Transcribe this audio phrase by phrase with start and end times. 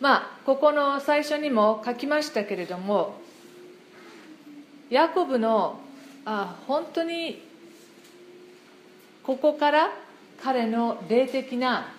[0.00, 3.20] まあここの最初にも書きましたけれども
[4.88, 5.78] ヤコブの
[6.24, 7.42] あ本当に
[9.22, 9.90] ここから
[10.42, 11.92] 彼の霊的な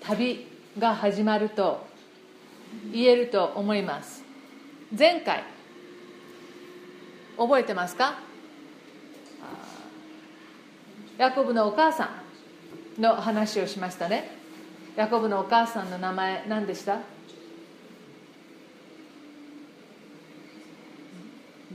[0.00, 0.46] 旅
[0.78, 1.84] が始まると
[2.92, 4.22] 言えると思います。
[4.96, 5.42] 前回
[7.36, 8.20] 覚えてますか？
[11.18, 12.10] ヤコブのお母さ
[12.96, 14.30] んの話をしましたね。
[14.96, 17.00] ヤコブのお母さんの名前何でした？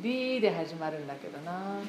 [0.06, 1.80] D で始まるんだけどな。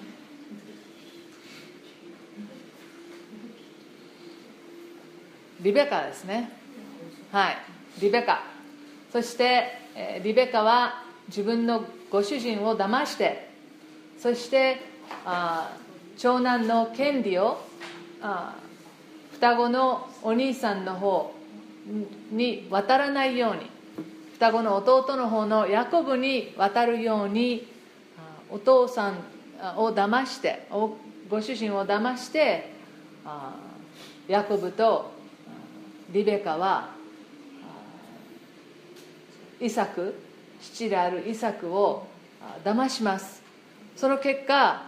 [5.61, 6.51] リベカですね。
[7.31, 7.57] はい。
[8.01, 8.43] リベカ。
[9.13, 9.67] そして
[10.25, 13.51] リベカは自分のご主人を騙して
[14.19, 14.79] そして
[15.27, 15.77] あ
[16.17, 17.61] 長男の権利を
[18.23, 18.55] あ
[19.33, 21.35] 双子のお兄さんの方
[22.31, 23.71] に渡らないように
[24.35, 27.76] 双子の弟の方のヤコブに渡るように
[28.51, 29.15] お父さん
[29.77, 32.71] を騙してご主人を騙して
[34.29, 35.13] ヤコブと
[36.13, 36.91] リベカは
[39.61, 40.15] イサク
[40.61, 42.07] 父であるイサクを
[42.65, 43.43] 騙します。
[43.97, 44.83] その結果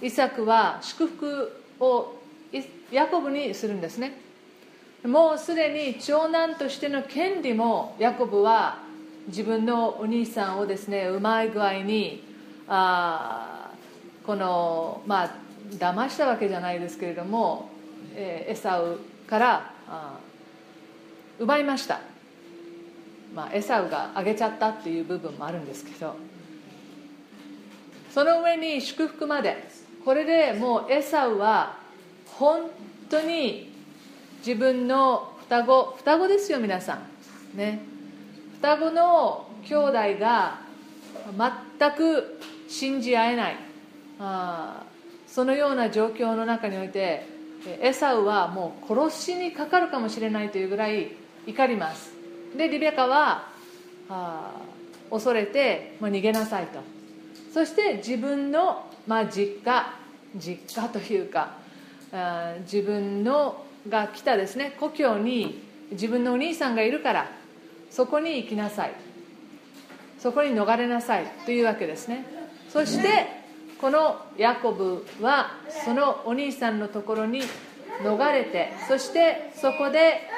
[0.00, 2.16] イサクは祝福を
[2.90, 4.20] ヤコブにするんですね。
[5.04, 8.78] もうすでに長男としての権利もヤコブは
[9.28, 12.31] 自分のお兄さんをですねうまい具合に
[12.68, 13.70] あ
[14.24, 15.30] このまあ
[15.72, 17.70] 騙したわけじゃないですけれども、
[18.14, 19.72] えー、エサウから
[21.38, 22.00] 奪いました、
[23.34, 26.14] まあ、エサウがあげちゃったっていう部分もあるんですけど
[28.12, 29.64] その上に祝福まで
[30.04, 31.78] これでもうエサウは
[32.26, 32.70] 本
[33.08, 33.72] 当に
[34.38, 37.56] 自分の双子双子ですよ皆さん。
[37.56, 37.80] ね。
[38.56, 40.58] 双子の兄弟が
[41.78, 42.40] 全く
[42.72, 43.56] 信じ合えない。
[44.18, 44.82] あ
[45.26, 47.26] そのような状況の中において
[47.80, 51.12] エサウはもう殺しにかかるかもしれないというぐらい
[51.46, 52.12] 怒ります。
[52.56, 53.48] でリベカは
[54.08, 54.52] あ
[55.10, 56.80] 恐れて、まあ、逃げなさいと。
[57.52, 59.92] そして自分の、まあ、実家
[60.36, 61.56] 実家というか
[62.12, 67.30] あ自分のが来たですね故郷に自分のお兄さんがいるから
[67.90, 68.94] そこに行きなさい。
[70.18, 72.41] そこに逃れなさいというわけですね。
[72.72, 73.26] そして
[73.80, 75.50] このヤコブは
[75.84, 77.42] そのお兄さんのところに
[78.02, 80.28] 逃れてそしてそこで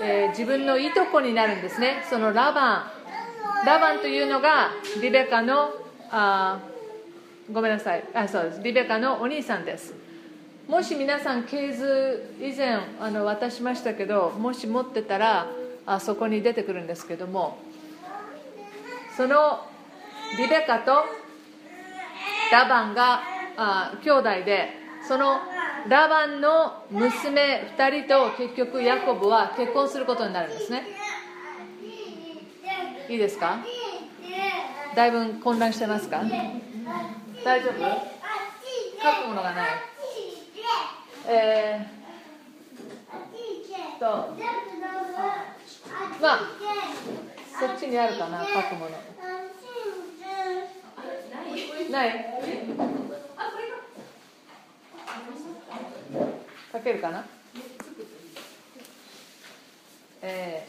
[0.00, 2.04] えー、自分のいとこになるんですね。
[2.08, 3.66] そのラバン。
[3.66, 4.70] ラバンというのが
[5.02, 5.72] リベカの
[6.10, 6.60] あ
[7.52, 8.04] ごめんなさい。
[8.14, 8.62] あそうです。
[8.62, 9.94] リベカのお兄さんです。
[10.68, 15.48] もし皆さん系図以前あの渡しましたけどもし持ってたら
[15.86, 17.58] あそこに出てくるんですけども
[19.16, 19.66] その
[20.36, 21.06] リベカと
[22.50, 23.22] ラバンが
[23.56, 24.70] あ兄弟で
[25.06, 25.40] その
[25.88, 30.84] ラバンの娘2人と結局ヤコブは結婚することになるんですね。
[33.08, 33.58] いいですか？
[34.94, 36.22] だいぶ混乱してますか？
[37.44, 37.78] 大丈夫？
[39.00, 39.68] 書くものがない。
[41.30, 44.06] えー、と
[46.20, 46.40] まあ
[47.58, 48.90] そっちにあるかな書くもの。
[51.90, 52.24] ない。
[56.72, 57.24] 書けるかな？
[60.20, 60.66] え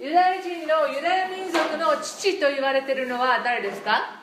[0.00, 4.20] ー、ユダヤ人のユダヤ民族の父と言われてるのは誰ですか？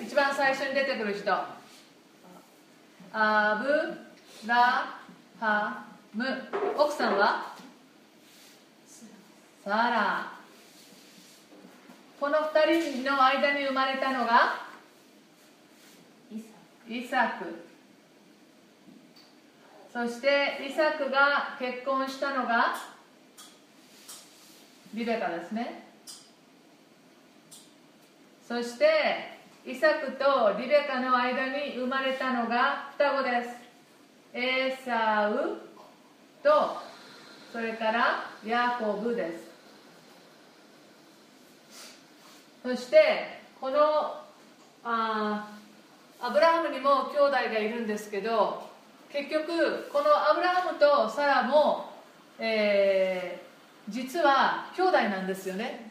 [0.00, 1.32] 一番最初に出てくる人。
[3.12, 4.98] アブラ
[5.40, 5.84] ハ
[6.14, 6.24] ム。
[6.76, 7.54] 奥さんは？
[9.64, 10.33] サラ。
[12.24, 14.54] この2人の間に生まれたのが？
[16.88, 17.44] イサク。
[19.92, 22.76] そしてイサクが結婚したのが？
[24.94, 25.86] リベカですね。
[28.48, 28.86] そして
[29.66, 33.50] イサクとリベカの間に生まれたのが双子です。
[34.32, 35.60] エサウ
[36.42, 36.78] と
[37.52, 39.43] それからヤコブです。
[42.64, 43.76] そしてこの
[44.84, 45.46] あ
[46.18, 48.66] アブラハムにも兄弟がいるんですけど
[49.12, 51.92] 結局このアブラハムとサラも、
[52.38, 55.90] えー、実は兄弟なんですよね。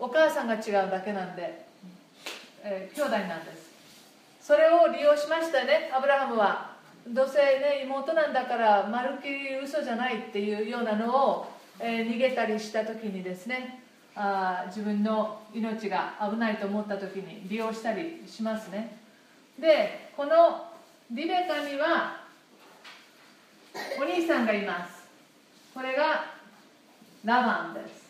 [0.00, 1.64] お母さんが違うだけなんで、
[2.64, 3.70] えー、兄弟なんです。
[4.40, 6.74] それを利用しましたねアブラハムは。
[7.06, 11.46] どうせね妹なんだからまるっきり嘘じゃないっていうようなのを、
[11.78, 13.85] えー、逃げたりした時にですね
[14.16, 18.96] あ自分の命が危ないと思った時に利用したりしますね。
[19.58, 20.72] でこの
[21.10, 22.22] リベカには
[24.00, 25.06] お兄さんがいます。
[25.74, 26.24] これが
[27.24, 28.06] ラバンです。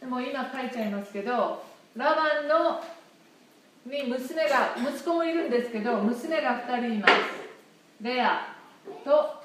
[0.00, 1.64] でも今書いちゃいますけど
[1.96, 2.82] ラバンの
[3.86, 7.14] に娘が息子もいるんですけど娘が2人います。
[8.02, 8.54] レア
[9.04, 9.42] と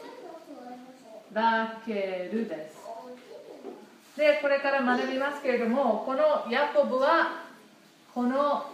[1.32, 2.85] ラケルです。
[4.18, 7.44] でこれから学びますけれどもこのヤコブは
[8.14, 8.66] この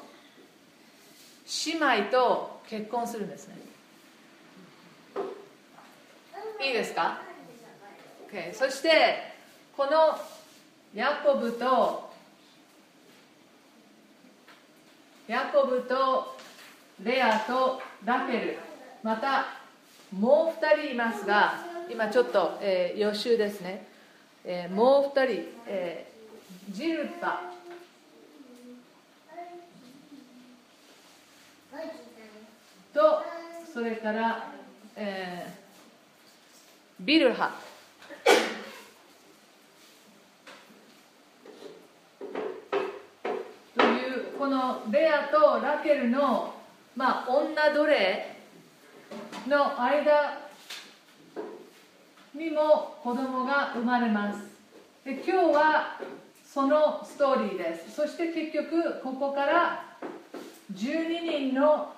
[1.66, 3.56] 姉妹と結婚するんですね。
[6.64, 7.20] いいですか、
[8.32, 9.34] okay、そして
[9.76, 10.20] この
[10.94, 12.12] ヤコブと
[15.28, 16.38] ヤコブと
[17.04, 18.58] レアとラケル。
[19.02, 19.46] また
[20.12, 21.56] もう2人いますが
[21.90, 23.88] 今ちょっと、えー、予習ですね、
[24.44, 27.42] えー、もう2人、えー、ジルパ。
[32.94, 33.24] と
[33.74, 34.52] それから、
[34.96, 37.52] えー、ビルハ。
[43.78, 46.54] というこのレアとラケルの、
[46.96, 48.36] まあ、女奴隷
[49.48, 50.41] の間
[52.34, 54.40] にも子供が生まれます。
[55.04, 56.00] で今日は
[56.46, 57.96] そのストーリーです。
[57.96, 59.86] そして結局ここから
[60.74, 61.94] 12人の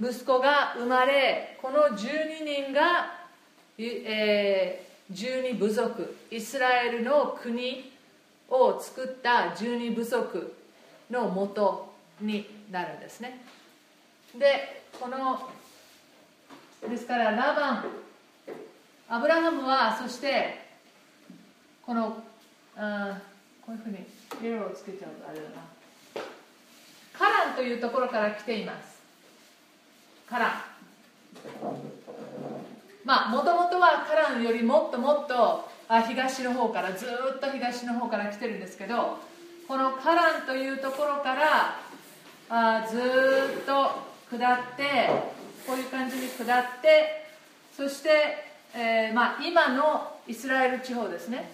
[0.00, 3.12] 息子が生まれこの12人が、
[3.76, 7.92] えー、12部族イスラエルの国
[8.48, 10.56] を作った十二部族
[11.10, 13.42] のもとになるんですね。
[14.38, 15.50] でこの
[16.88, 17.84] ですからラバン
[19.08, 20.66] アブラハムはそして
[21.82, 22.22] この
[22.76, 23.18] あ
[23.66, 24.06] こういうふうに
[24.46, 25.56] エロをつけちゃうとあれだな。
[27.12, 29.02] カランというところから来ています。
[30.28, 30.50] カラン。
[33.04, 39.18] まあもともとはカランよりもっともっとあ東の方からずっと東の方から来てるんですけど
[39.66, 41.76] このカランというところから
[42.48, 47.26] あずっと下ってこういう感じに下って
[47.76, 48.10] そして、
[48.74, 51.50] えー、まあ、今のイスラエル地方ですね。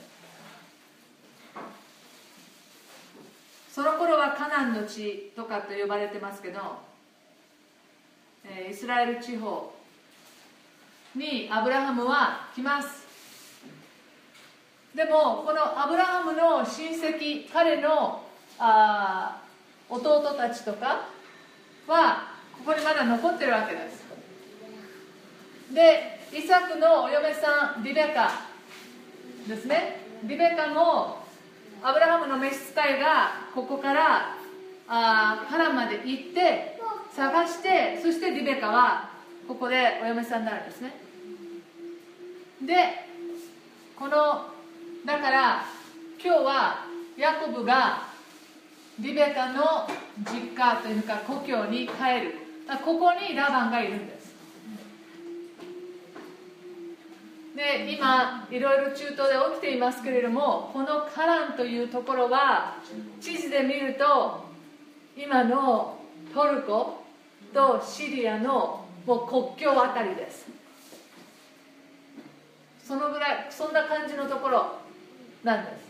[3.73, 6.61] その頃はカナンの地とかと呼ばれてますけど、
[8.45, 9.73] えー、イスラエル地方
[11.15, 13.07] にアブラハムは来ます。
[14.95, 18.25] でもこのアブラハムの親戚彼の
[18.59, 19.43] あ
[19.91, 21.09] 弟たちとか
[21.87, 24.05] はここにまだ残ってるわけです。
[25.73, 28.31] でイサクのお嫁さんリベカ
[29.49, 30.01] ですね。
[30.25, 31.25] リベカも
[31.83, 34.37] アブラハムの召使いがここから
[34.89, 36.79] あカラまで行って
[37.15, 39.11] 探してそしてリベカは
[39.47, 40.97] ここでお嫁さんになるんですね。
[42.63, 43.07] で
[43.99, 44.51] この
[45.05, 45.65] だから
[46.23, 46.87] 今日は
[47.17, 48.09] ヤコブが
[48.99, 49.89] リベカの
[50.33, 52.46] 実家というか故郷に帰る。
[52.85, 54.35] ここにラバンがいるんです。
[57.55, 62.77] で今いろいろ中東で起きていますけれどもこのカランというところは
[63.19, 64.45] 地図で見ると
[65.17, 65.99] 今の
[66.35, 67.03] トルコ
[67.55, 70.47] とシリアのもう国境あたりです。
[72.85, 74.79] そのぐらいそんな感じのところ
[75.43, 75.87] なんです。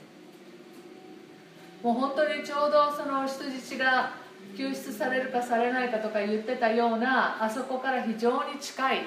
[1.82, 4.12] もう本当にちょうどその人質が
[4.56, 9.00] 救出されるかされないかとか言ってたようなあそこから非常に近い、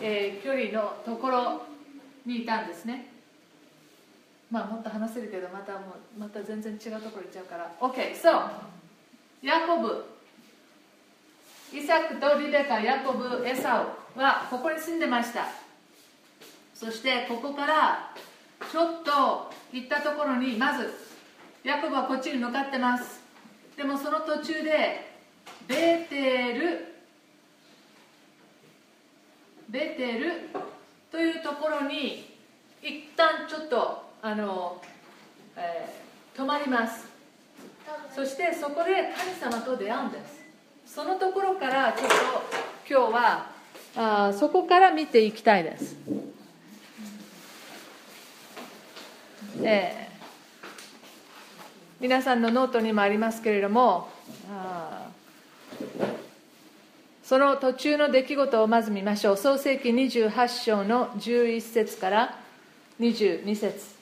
[0.00, 1.62] えー、距離のところ
[2.26, 3.06] にいたんですね。
[4.50, 5.78] まあもっと話せるけどまたも
[6.16, 7.72] うまた全然違うところ行っちゃうから。
[7.80, 8.50] OK そう
[9.42, 10.04] ヤコブ。
[11.72, 13.86] イサクとリベカヤコブエサ
[14.16, 15.46] ウはここに住んでました。
[16.74, 18.14] そしてここから
[18.70, 20.92] ちょっと行ったところにまず
[21.64, 23.21] ヤコブはこっちに向かってます。
[23.76, 25.12] でもその途中で
[25.66, 26.92] ベテル
[29.68, 30.32] ベテル
[31.10, 32.30] というところに
[32.82, 34.82] 一旦ちょっとあの、
[35.56, 37.06] えー、止まります。
[38.14, 40.42] そしてそこで神様と出会うんです。
[40.86, 42.14] そのところからちょっと
[42.88, 43.46] 今日は
[43.96, 45.96] あそこから見ていきたいです。
[49.62, 50.11] えー、
[52.02, 54.08] 皆さんのノートにもありますけれども
[57.22, 59.36] その途中の出来事をまず見ましょう。
[59.36, 62.40] 創世紀28章の11節から
[62.98, 63.94] 22節。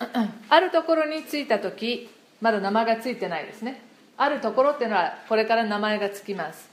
[0.48, 2.08] あるところに着いた時
[2.40, 3.82] まだ名前がついてないですね。
[4.16, 6.70] あるところっていうのはこれから名前がつきます。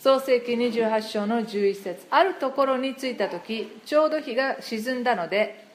[0.00, 2.06] 創世紀28章の11節。
[2.10, 5.67] あるところに着いた時ちょうど日が沈んだので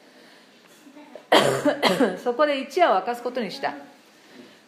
[2.24, 3.74] そこで一夜を明かすことにした。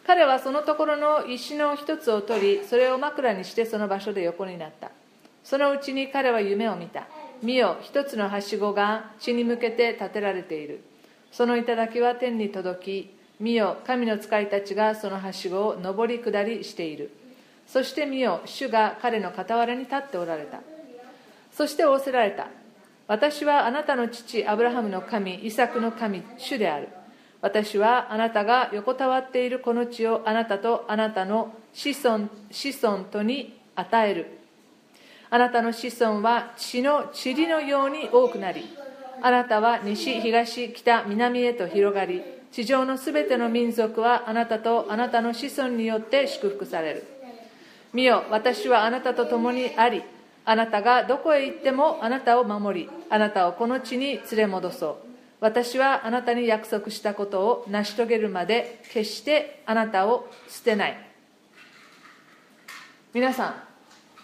[0.06, 4.90] 彼はそのところの石の一つを取りそれを枕にしてその場所で横になった。
[5.42, 7.06] そのうちに彼は夢を見た。
[7.42, 10.82] 見よ一つのはしごが地に向けて建てられている。
[11.32, 17.10] その頂は天に届き見よ神の使いたちがそのはしごを上り下りしている。
[17.66, 20.60] そして見よ主が彼の傍らに立っておられた。
[21.52, 22.48] そして仰せられた。
[23.08, 26.88] 私はあなたの父アブラハムの神イサクの神主である。
[27.40, 34.38] 私はあなたが横たわっているこの地をあなたとあなたの子孫子孫とに与える。
[35.30, 38.64] あなたの子孫は血の塵のように多くなり
[39.20, 42.22] あなたは西東北南へと広がり
[42.52, 47.04] 地上のすべての民族はあなたとあなたの子孫によって祝福される。
[47.92, 50.02] 見よ私はあなたと共にあり
[50.48, 54.96] あなたがどこへ行ってもあなたを守りあなたをこの地に連れ戻そう。
[55.40, 60.96] 私はあなたに約束したことを成し遂げるまで決してあなたを捨てない。
[63.12, 63.54] 皆さん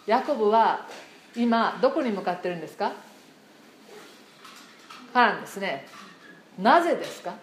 [0.07, 0.87] ヤコブは
[1.37, 2.93] 今どこに向かってるんですか？
[5.13, 5.87] カランですね。
[6.59, 7.35] なぜですか？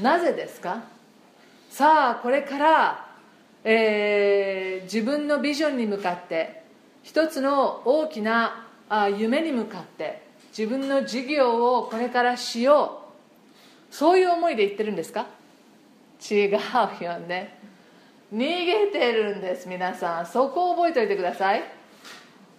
[0.00, 0.84] なぜですか？
[1.70, 3.08] さあこれから、
[3.64, 6.64] えー、自分のビジョンに向かって
[7.06, 8.66] 一つの大きな
[9.16, 13.02] 夢に向かって自分の事業をこれからしよ
[13.92, 13.94] う。
[13.94, 15.26] そういう思いで言ってるんですか？
[16.28, 16.50] 違う
[17.04, 17.60] よね。
[18.34, 20.26] 逃げてるんです皆さん。
[20.26, 21.62] そこを覚えておいてください。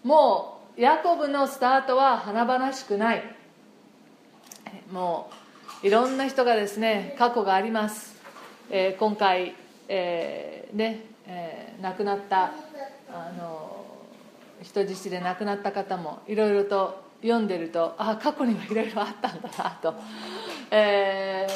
[0.06, 3.24] もうヤコブのスタートは華々しくない。
[4.94, 5.30] も
[5.84, 8.16] ういろんな人がですね過去があります、
[8.70, 9.54] えー、今回、
[9.90, 12.54] えー、ね、えー、亡くなった
[13.12, 13.67] あの
[14.62, 19.96] 人質で亡くなった方もいろいろと読んでるとああ過去にはいろいろあったんだなと、
[20.72, 21.48] え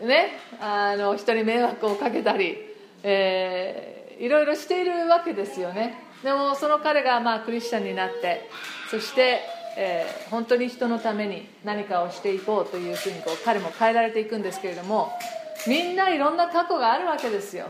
[0.00, 2.56] ー、ねあの人に迷惑をかけたり、
[3.02, 6.06] えー、いろいろしているわけですよね。
[6.22, 8.48] でもその彼がまあクリスチャンになって
[8.90, 9.40] そして、
[9.76, 15.12] えー、本当に人のために何かをしていこうというふうにこう彼も変えられていくんですけれども
[15.68, 17.66] みんないろんな過去があるわけですよ。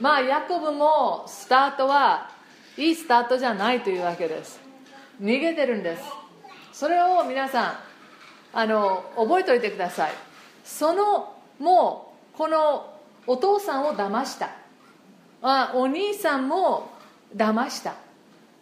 [0.00, 2.30] まあヤコブもスタートは
[2.78, 4.60] いいスタートじゃないというわけです。
[5.20, 6.02] 逃げてるんです。
[6.72, 7.74] それを皆さん
[8.52, 10.12] あの覚えておいてください。
[10.64, 12.92] そのもうこの
[13.26, 14.50] お父さんを騙した。
[15.42, 16.90] あお兄さんも
[17.34, 17.94] 騙した、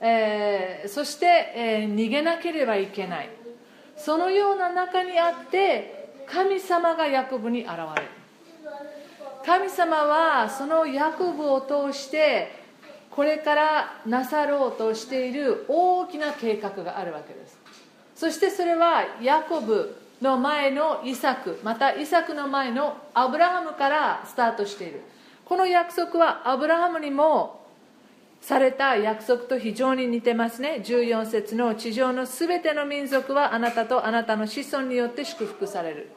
[0.01, 3.31] えー、そして、えー、逃げなければいけない。
[3.97, 8.09] そのような中にあって神様がヤコブに現れる。
[9.45, 12.64] 神様はそのヤコブを通して
[13.15, 17.57] これからなさろうとしている大きな計画があるわけです。
[18.17, 25.01] そしてそれはヤコブの前のイサクまたイサクの前のアブラハムからスタートしている。
[25.45, 27.61] この約束はアブラハムにも
[28.41, 30.83] された約束と非常に似てますね。
[30.85, 36.11] 14節の地上のすべての民族はあなたとあなたの子孫によって祝福される。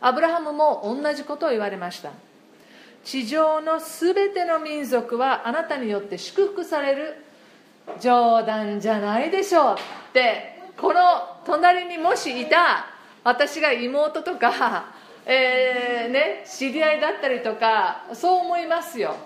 [0.00, 2.10] アブラハムも同じことを言われました。
[3.04, 7.16] 地上のすべての民族はあなたによって祝福される
[8.00, 9.76] 冗談じゃないでしょうっ
[10.12, 11.00] てこの
[11.44, 12.86] 隣にもしいた
[13.24, 14.92] 私が妹とか、
[15.26, 19.16] えー、ね、知り合いだったりとかそう思いますよ。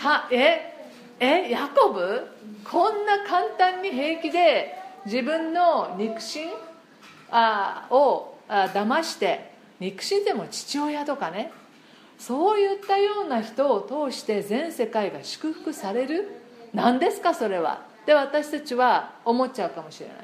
[0.00, 0.74] かえ
[1.20, 2.26] えヤコブ？
[2.64, 6.48] こんな簡単に平気で自分の肉親？
[7.30, 11.52] あをあ騙して肉親でも父親とかね。
[12.20, 16.28] そういったような人を通して全世界が祝福される？
[16.74, 17.86] 何ですかそれは？
[18.04, 20.16] で私たちは思っちゃうかもしれない。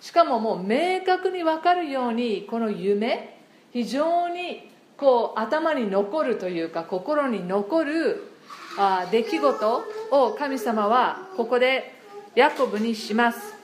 [0.00, 3.38] しかももう明確に分かるようにこの夢
[3.72, 8.32] 非常にこう頭に残るというか心に残る
[8.78, 11.92] あ出来事を神様はここで
[12.36, 13.54] ヤコブにします。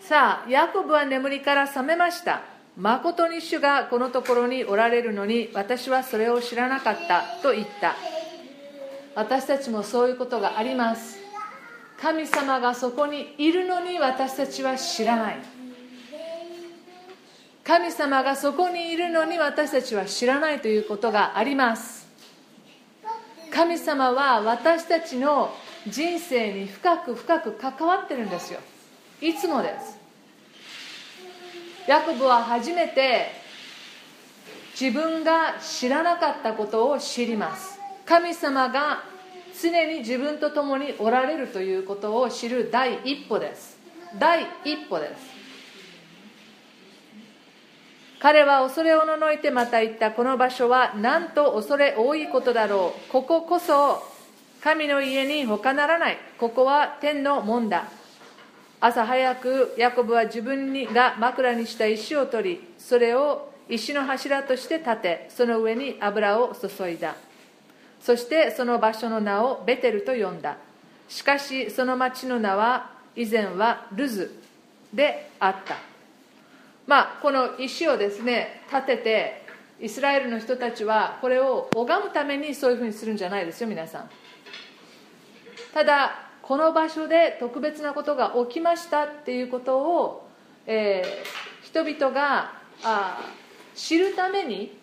[0.00, 2.42] さあヤコブは眠りから覚めました。
[2.78, 7.96] 誠に主がこのところにおられるのに私はそれを知らなかったと言った。
[9.16, 11.18] 私たちもそういうことがあります。
[12.00, 15.38] 神様がそこにいるのに私たちは知らない。
[17.64, 22.06] 神様がそこにいるのに私たちは知らないということがあります。
[23.52, 25.52] 神様は私たちの
[25.88, 28.60] 人生に深く深く関わってるんですよ。
[29.20, 29.97] いつもです。
[31.88, 33.30] ヤコブは初めて
[34.78, 37.80] 自分が知らなかったことを知ります。
[38.04, 39.02] 神様が
[39.58, 43.78] 常に自分と共におられるということを知る第一歩です。
[44.18, 45.38] 第一歩です。
[48.20, 53.10] 彼は恐れおののいてまた言ったこの場所はなんと恐れ多いことだろう。
[53.10, 54.02] こここそ
[54.62, 56.18] 神の家に他ならない。
[56.38, 57.88] ここは天の門だ。
[58.80, 67.16] 朝早くヤコブは自分にが枕にした石を取りそれを石の柱として立てその上に油を注いだ。
[68.00, 70.56] そしてその場所の名をベテルと呼んだ。
[71.08, 74.40] しかしその町の名は以前はルズ
[74.94, 75.76] であった。
[76.86, 79.42] まあこの石をですね立てて
[79.80, 84.10] イスラエルの人たちはこれを拝むためにそういうふうにするんじゃないですよ皆さん。
[85.74, 90.26] ただこの場所で特別なことが起きましたっていうことを、
[90.66, 93.20] えー、人々があ
[93.74, 94.74] 知るために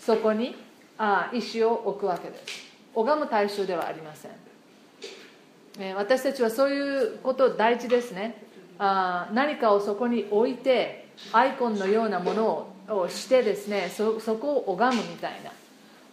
[0.00, 0.56] そこに
[0.96, 2.64] あ石を置くわけです。
[2.94, 4.30] 拝む対象ではありません、
[5.78, 8.42] えー、私たちはそういうこと大事ですね。
[8.78, 15.50] あ何かをそこに置いてアイコンのようなものをしてですねそそこを拝むみたいな。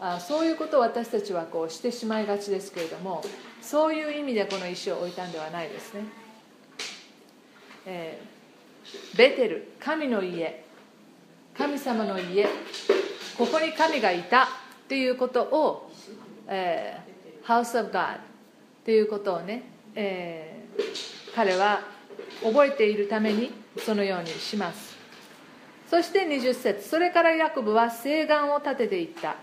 [0.04, 3.24] あそういうことを私たちはこうしてしまいがちですけれども
[3.62, 6.02] そういう意味でこの石を置いたんではないですね、
[7.86, 10.64] えー、ベテル神の家
[11.58, 12.46] 神様の家
[13.38, 14.48] ここに神がいたっ
[14.88, 15.92] ていうことを、
[16.48, 18.20] えー、House of God っ
[18.84, 19.64] ていうことをね、
[19.96, 21.82] えー、彼は
[22.44, 23.52] 覚えているために
[23.86, 24.98] そのようにします。
[25.90, 29.36] そして20節それからヤコブは誓願を立てていった。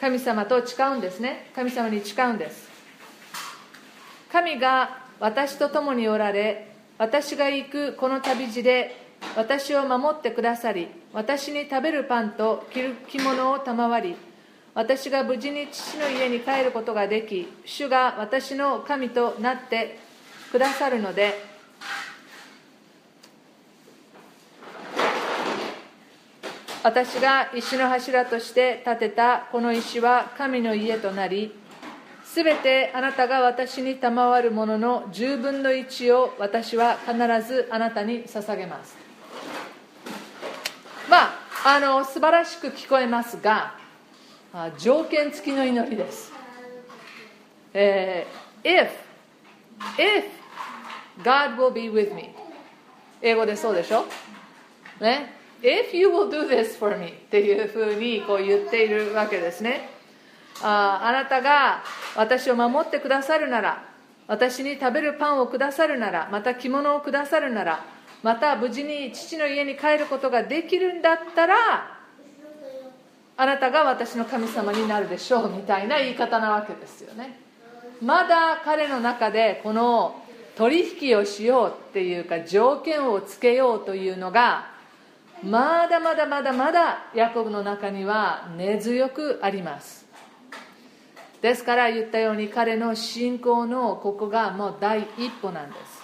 [0.00, 1.50] 神様と誓うんですね。
[1.54, 2.67] 神様に誓うんです。
[4.30, 14.16] 神が私と共におられ私が行くこの旅路で私を守ってくださり私に食べるパンと着る着物を賜り
[14.74, 19.98] 私が無事に父の家に帰ることができ主が私の神となって
[20.52, 21.34] くださるので
[26.82, 31.52] 私が石の柱として建てたこの石は神の家となり
[32.28, 38.96] すべてあなたが私に賜るものの10分の1を私は必ずあなたに捧げます。
[41.08, 41.24] ま
[41.64, 43.74] ああの素晴らしく聞こえますが
[44.78, 46.30] 条件付きの祈りです、
[47.72, 48.90] えー、if
[49.96, 50.24] if
[51.24, 52.34] God will be with me
[53.22, 54.04] 英語でそうでしょ？
[55.00, 59.97] ね？If you will do this for me っていうふうにこう言っているわけですね。
[60.62, 61.82] ああなたが
[62.16, 63.84] 私を守ってくださるなら
[64.26, 67.84] 私に食べるパンをくださるならまた着物をくださるなら
[68.22, 71.54] また無事に父の家に帰ることができるんだったら
[73.36, 77.38] あなたが私の神様になるでしょうみたいな言い方なわけですよね。
[78.02, 80.22] まだ彼の中でこの
[80.56, 84.70] 取引をしようっていうか条件をつけようというのが
[85.42, 89.97] まだまだまだまだヤコブの中には根強くあります。
[91.40, 95.98] ですから言ったように彼の信仰のここがもう第一歩なんです。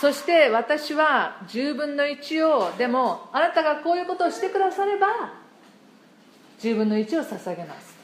[0.00, 5.06] そして私は10分の1をでもあなたがこういうことをしてくだされば
[6.60, 7.96] 10分の1を捧げます。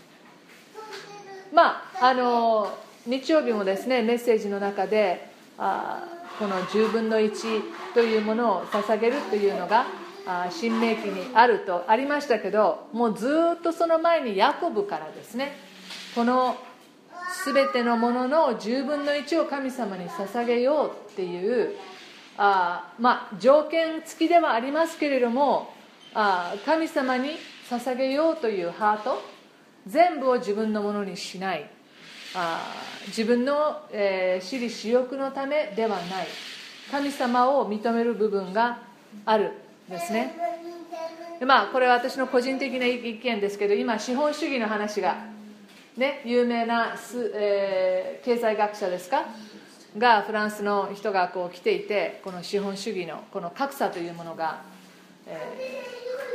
[1.53, 5.29] まああの日曜日もですねメッセージの中で
[5.59, 6.05] あ
[6.39, 7.63] この10分の1
[7.95, 9.85] というものを捧げるというのが
[10.51, 15.57] 新明記にあるとありましたけどもうずっとその前にヤコブからですね。
[16.15, 16.57] この
[17.45, 21.75] 全てのものの10分の1を神様に捧げようっていう
[22.37, 25.73] あまあ条件付きではありますけれども
[26.15, 27.31] あ神様に
[27.69, 29.23] 捧げようというハート
[29.87, 31.69] 全部を自分のものにしない。
[32.35, 32.61] あ
[33.09, 36.27] 自分の、えー、私利私欲のためではない。
[36.91, 38.79] 神様を認める部分が
[39.27, 39.53] ある。
[39.89, 40.35] ですね。
[41.41, 45.17] でまあこれは私の個人的な意見ですけど今資本主義の話が
[45.97, 49.25] ね有名なす、えー、経済学者ですか？
[49.99, 54.63] がフランスの人がこう来ていてこの資本主義のこの格差というものが、
[55.27, 55.37] え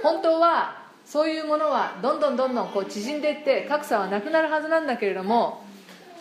[0.02, 5.64] ー、本当はそういうものはどんどんどんどんこう縮んでいって格差はなくなるはずなんだけれども、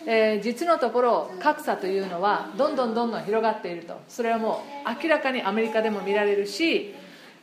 [0.07, 3.99] えー、実のところ格差というのはどんどんどんどん広がっていると。
[4.07, 6.95] それはもう明らかにアメリカでも見られるし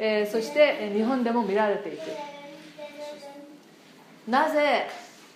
[0.06, 2.00] えー、そして日本でも見られていく
[4.28, 4.86] なぜ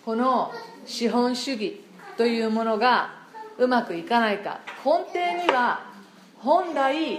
[0.04, 0.52] この
[0.84, 1.80] 資本主義
[2.18, 3.14] というものが
[3.56, 4.60] うまくいかないか。
[4.84, 5.80] 根底には
[6.36, 7.18] 本来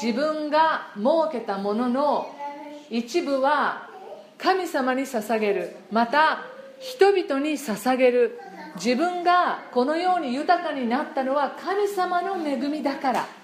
[0.00, 2.34] 自分が設けたものの
[2.90, 3.88] 一部は
[4.38, 5.76] 神様に捧げる。
[5.90, 6.40] また
[6.80, 8.38] 人々に捧げる。
[8.76, 13.41] 自分がこのように豊かになったのは神様の恵みだから。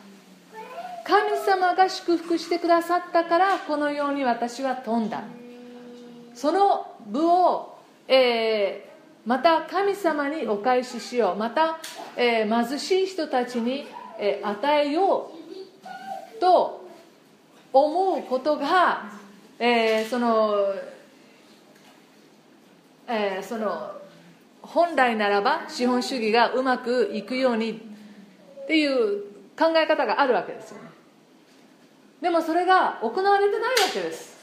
[1.09, 5.23] 神様が祝福してくださったからこのように私は飛んだ。
[6.35, 11.37] その部を、えー、また神様にお返ししよう。
[11.37, 11.79] また、
[12.15, 13.87] えー、貧しい人たちに、
[14.19, 15.33] えー、与えよ
[16.37, 16.87] うと
[17.73, 19.11] 思うことが、
[19.59, 20.75] えその、
[23.09, 23.93] えその
[24.61, 29.23] 本来ならば資本主義がうまくいくようにっていう
[29.59, 30.88] 考え方があるわけですよね。
[32.21, 34.37] でもそれが行われてないわけです。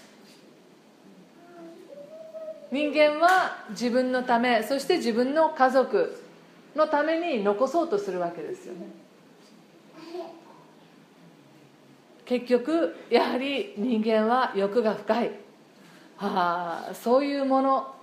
[2.71, 6.21] 人間は自分のためそして自分の家族
[6.75, 8.87] のために残そうとするわけですよね。
[12.25, 15.31] 結局やはり人間は欲が深い、
[16.17, 17.95] はあ、そういうもの。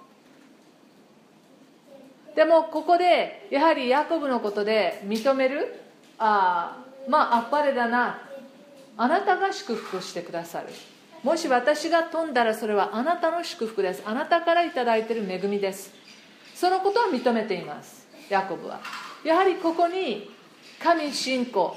[2.37, 5.81] でもここでやはりヤコブのことで認める？
[6.19, 8.23] ああまああっぱれだな。
[8.97, 10.69] あなたが祝福してくださる。
[11.23, 14.03] もし私が飛んだらそれはあなたの祝福です。
[14.05, 15.93] あなたから頂いてる恵みです。
[16.55, 18.07] そのことを認めています。
[18.29, 18.81] ヤコブは。
[19.25, 20.31] やはりここに
[20.83, 21.77] 神信仰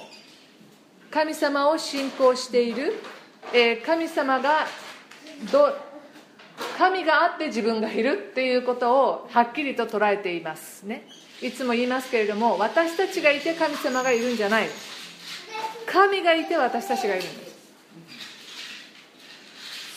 [1.12, 2.94] 神様を信仰している、
[3.54, 4.66] え、神様が
[5.52, 5.74] ど
[6.78, 11.08] 神があって自分がいるっていうことをはっきりと捉えていますね。
[11.42, 14.68] いつも言いますけれども私たちがいて神様がいるんじゃない。
[15.86, 17.56] 神がいて私たちがいるんです。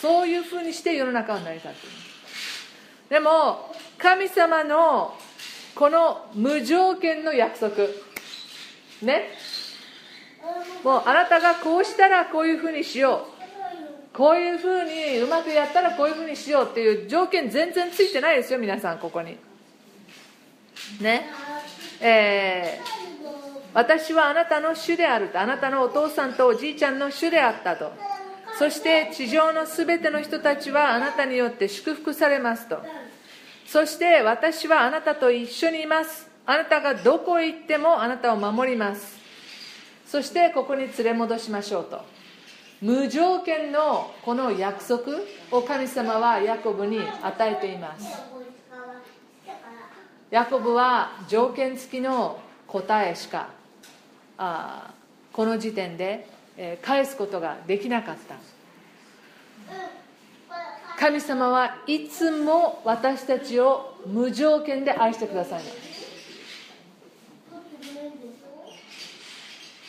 [0.01, 5.13] そういうふうにして世の中は成り立っていますでも神様の
[5.75, 7.75] この無条件の約束。
[9.01, 9.29] ね？
[10.83, 13.27] もうあなたがこうしたらこういうふうにしよ
[14.13, 14.15] う。
[14.15, 19.37] こういうふうにうまくやったらこういうふうにしようっていう条件全然ついてないですよ皆さんここに。
[21.01, 21.29] ね？
[22.01, 22.98] えー
[23.73, 27.91] 私はあなたの主であるとあなたのお父さんとおじいちゃんの主であったと。
[28.57, 32.79] そして地上のすべての人たちはあなたによって祝福されますと。
[33.67, 36.27] そして私はあなたと一緒にいます。
[36.45, 39.17] あなたがどこへ行ってもあなたを守ります。
[40.07, 42.01] そしてここに連れ戻しましょうと。
[42.81, 45.03] 無条件のこの約束
[45.51, 48.07] を神様はヤコブに与えています。
[50.31, 53.58] ヤコブは条件付きの答えしか
[54.39, 54.93] あ
[55.33, 56.27] この時点で、
[56.81, 58.35] 返すことができなかった。
[60.97, 65.63] 神様はいつも私たちを無条件で愛してください。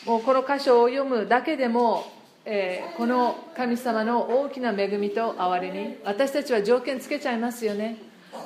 [0.07, 2.05] もうこの箇所を読むだけでも、
[2.45, 7.97] えー、この神様の大きな恵みと憐れに私たちは条件つけちゃいますよね。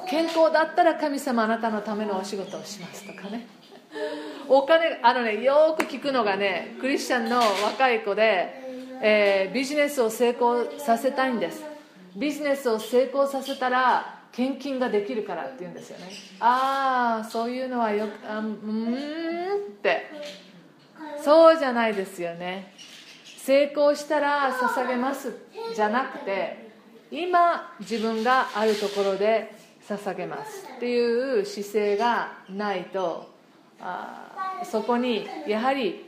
[0.09, 3.47] 健康だったら神様あなたのためのお仕事をしますとかね。
[4.49, 11.65] お金あのねよく聞くのがねクリスチャンの若い子で、えー、ビジネスを成功させたいんです。
[12.17, 16.07] ビジネスを成功させたら献金ができるからって言うんですよね。
[16.41, 18.97] ああそういうのはよくあうんっ
[19.83, 20.11] て。
[21.23, 22.75] そうじゃないですよね。
[23.45, 25.37] 成功したら捧げます
[25.75, 26.71] じゃなくて
[27.11, 29.55] 今自分があるところで
[29.87, 33.34] 捧げますっていう姿勢がないと
[33.81, 36.07] あそこにやはり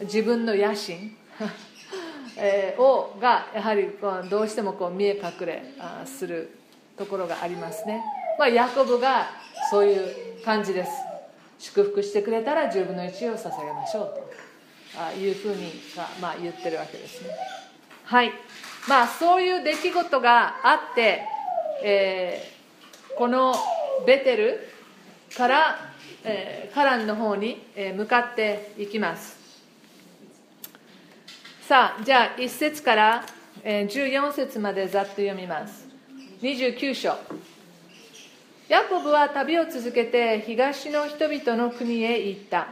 [0.00, 1.16] 自分の野心
[2.36, 3.90] えをがやはり
[4.28, 5.62] どうしてもこう見え隠れ
[6.04, 6.58] する
[6.98, 8.04] ところがありますね、
[8.38, 9.30] まあ、ヤコブが
[9.70, 10.92] そういう感じです。
[11.58, 14.36] 祝福してくれたら10分の1を捧げましょうと。
[15.18, 15.72] いうふうに、
[16.20, 17.30] まあ、言ってるわけですね。
[18.04, 18.32] はい。
[18.88, 21.22] まあそういう出来事があって、
[21.82, 23.54] えー、この
[24.06, 24.68] ベテル
[25.36, 25.85] から
[26.28, 29.36] え、カランの方に、え、向かっていきます。
[31.62, 33.24] さあじゃあ1節から、
[33.62, 35.86] え、14節までざっと読みます。
[36.42, 37.14] 29章。
[38.68, 42.66] ヤコブは旅を続けて東の人々の国へ行った。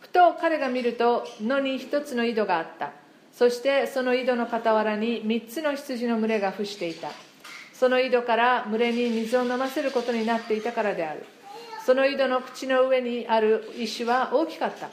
[0.00, 2.92] ふと彼が見ると野に一つの井戸があった。
[3.34, 7.10] そしてその井戸の傍らに三つの羊の群れが伏していた。
[7.74, 11.26] その井戸から群れに水を飲ませることになっていたからである。
[11.88, 14.90] その井戸の口の上にある石は大きかった。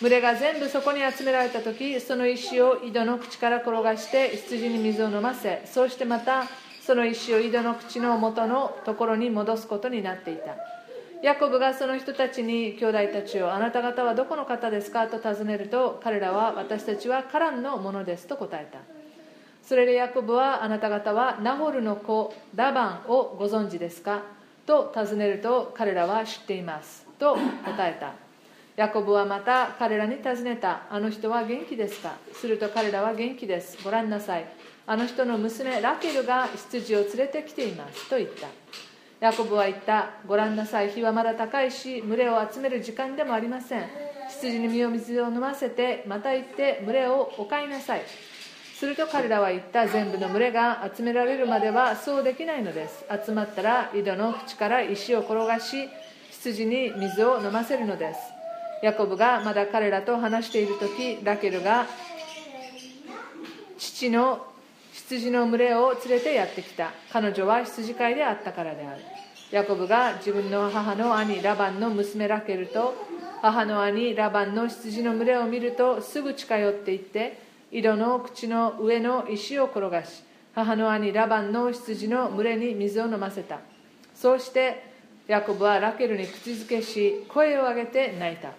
[0.00, 6.48] 群れが全部そこに集められた時その石を井戸の口から転がして羊に水を飲ませそうしてまた
[6.84, 10.56] その石を井戸の口の元のところに戻すことになっていた。
[11.22, 15.06] ヤコブがその人たちに兄弟たちをあなた方はどこの方ですか？
[15.06, 18.80] と尋ねると彼らは私たちはカランのものですと答えた。
[19.62, 24.34] それでヤコブはあなた方はナホルの子ラバンをご存知ですか？
[24.66, 28.14] と尋ねると彼らは知っていますと答えた。
[28.76, 30.82] ヤコブはまた彼らに尋ねた。
[30.90, 32.16] あの人は元気ですか？
[32.34, 33.78] すると彼らは元気です。
[33.82, 34.44] ご覧なさい。
[34.86, 38.48] あの人の娘ラケルが羊を連れてきていますと言った。
[39.18, 40.10] ヤコブは言った。
[40.26, 40.90] ご覧なさい。
[40.90, 43.84] 日はまだ高いし群れを集める時間でもありません。
[44.28, 48.02] 羊に身を水を飲ませてまた行って群れをお飼いなさい。
[48.78, 53.06] すると彼らは言った全部の群れが集められるまではそうできないのです。
[53.24, 55.88] 集まったら井戸の口から石を転がし
[56.30, 58.20] 羊に水を飲ませるのです。
[58.82, 61.86] ヤコブがまだ彼らと話している時ラケルが
[63.78, 64.46] 父の
[64.92, 66.90] 羊の群れを連れてやってきた。
[67.10, 69.00] 彼女は羊飼いであったからである。
[69.52, 72.94] ヤコブが自分の母の兄ラバンの娘ラケルと
[73.40, 80.22] 母の兄ラバンの羊の群れを見るとすぐ近寄っていって井戸の口の上の石を転がし
[80.54, 83.58] 母の兄ラバンの羊の群れに水を飲ませた。
[84.14, 84.84] そうして
[85.26, 88.52] ヤコブはラケルに口づけし声を上げて泣いた。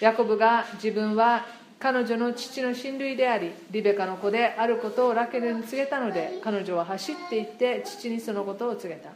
[0.00, 1.44] ヤコブが自分は
[1.80, 9.10] 彼女の父の親類でありリベカの子であることをラケルに告げたので彼女は走って行って父にそのことを告げた。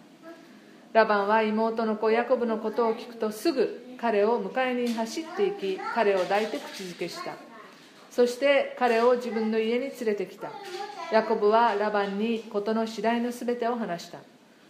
[0.93, 7.52] ラバンは妹の子ヤコブのことを聞くとすぐ彼を迎えに走っていき彼を抱いて口づけした。
[8.13, 10.51] そして彼を自分の家に連れてきた。
[11.11, 14.19] ヤコブはラバンに事の次第の全てを話した。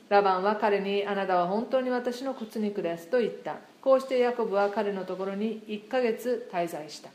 [0.08, 3.56] ラバンは彼にあなたは本当に私の骨肉ですと言った。
[3.80, 7.10] こうしてヤコブは彼のところに1ヶ月滞在した。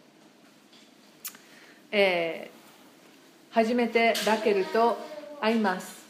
[1.92, 4.98] えー、初めてラケルと
[5.40, 6.06] 会います。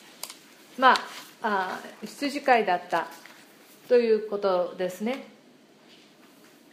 [0.79, 0.97] まあ
[1.43, 3.07] あ羊飼いだった
[3.87, 5.27] ということですね。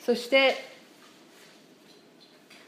[0.00, 0.73] そして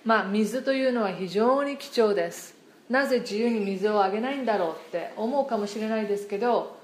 [0.07, 2.55] まあ水というのは非常に貴重です。
[2.89, 6.79] なぜ自由に水をあげないんだろうって思うかもしれないですけど、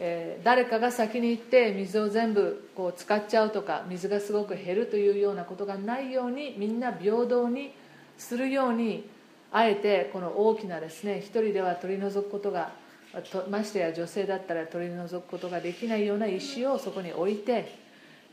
[0.00, 7.72] えー、誰かが先に行って水を全部こう使っちゃうとか水がすごく減るというようなことがないようにみんな平等に
[8.18, 9.08] するように
[9.52, 12.72] あえてこの大きなですね一人では取り除くことが
[13.48, 17.83] ましてや女性だったら取り除くことができないような石をそこに置いて、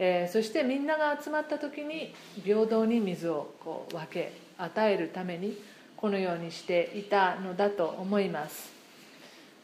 [0.04, 2.12] えー、そしてみんなが集まった時に
[2.44, 5.56] 平等に水をこう分け与えるために
[5.96, 8.72] このようにしていたのだと思います。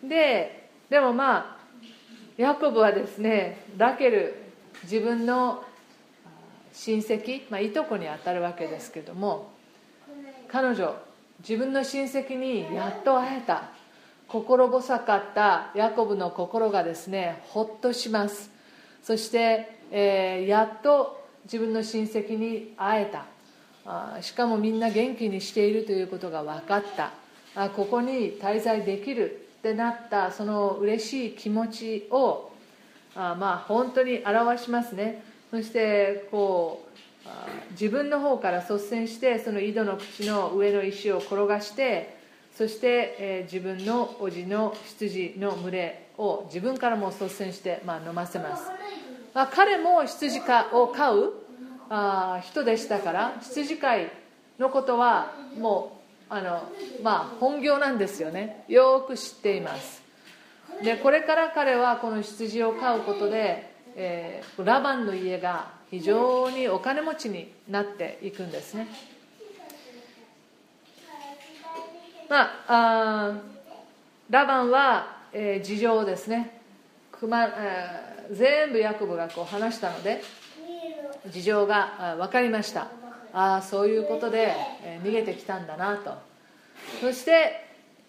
[0.03, 1.57] ででもまあ
[2.37, 4.35] ヤコブはですねラケル
[4.83, 5.63] 自分の
[6.71, 9.49] 親戚、まあ、いとこにあたるわけですけども
[10.47, 10.95] 彼女
[11.39, 13.71] 自分の親戚にやっと会えた
[14.27, 18.55] 心細かったヤコブの心がですねほっとします。
[19.07, 23.25] そして、えー、やっと自分の親戚に会えた。
[23.85, 27.13] あしかもみんな元気にしているということが分かった。
[27.55, 32.51] あここに滞在できるってなったその嬉しい気持ちを
[33.15, 35.23] あまあ本当に表しますね。
[35.51, 36.85] そしてこ
[37.25, 42.17] う自分の方から率先してその井戸の口の上の石を転がして
[42.57, 48.63] そして、え自分の叔父の羊の群れを自分からも率先して、まあ、飲ませます、
[49.33, 51.33] あ、彼も羊かを飼う
[51.89, 54.11] あ人でしたから羊飼い
[54.59, 56.63] のことはもうあの、
[57.01, 58.65] まあ、本業なんですよね。
[58.67, 60.01] よく知っています。
[60.83, 68.87] でこれから彼はこの羊を飼うことで、えー、ラバンの家が非常にお金持ちになっていくんですね。
[72.29, 73.33] まああ
[74.29, 76.59] ラバンは、えー、事情ですね。
[77.11, 80.21] くま、えー、全部ヤコブがこう話したので
[81.29, 82.87] 事情が分かりました。
[83.33, 86.13] ああそういうことで、え、逃げてきたんだなと。
[87.01, 87.65] そして、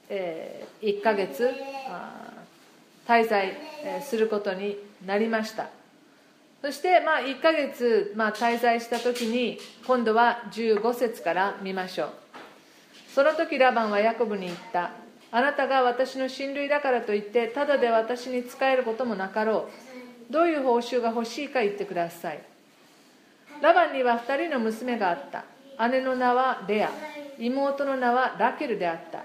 [0.08, 1.52] えー、1ヶ月
[3.06, 3.52] 滞在
[4.02, 5.68] することになりました。
[6.62, 12.10] そしてまあ1ヶ月まあ滞在した時に今度は15節から見ましょう。
[13.14, 14.92] その時ラバンはヤコブに言った。
[15.30, 19.87] あなたが私の親類だからといってただで私に仕えることもなかろう。
[20.30, 22.40] どういう報酬が欲しいか言ってください。
[23.60, 25.44] ラバンには2人の娘があった。
[25.88, 26.90] 姉の名はレア。
[27.38, 29.22] 妹の名はラケルであった。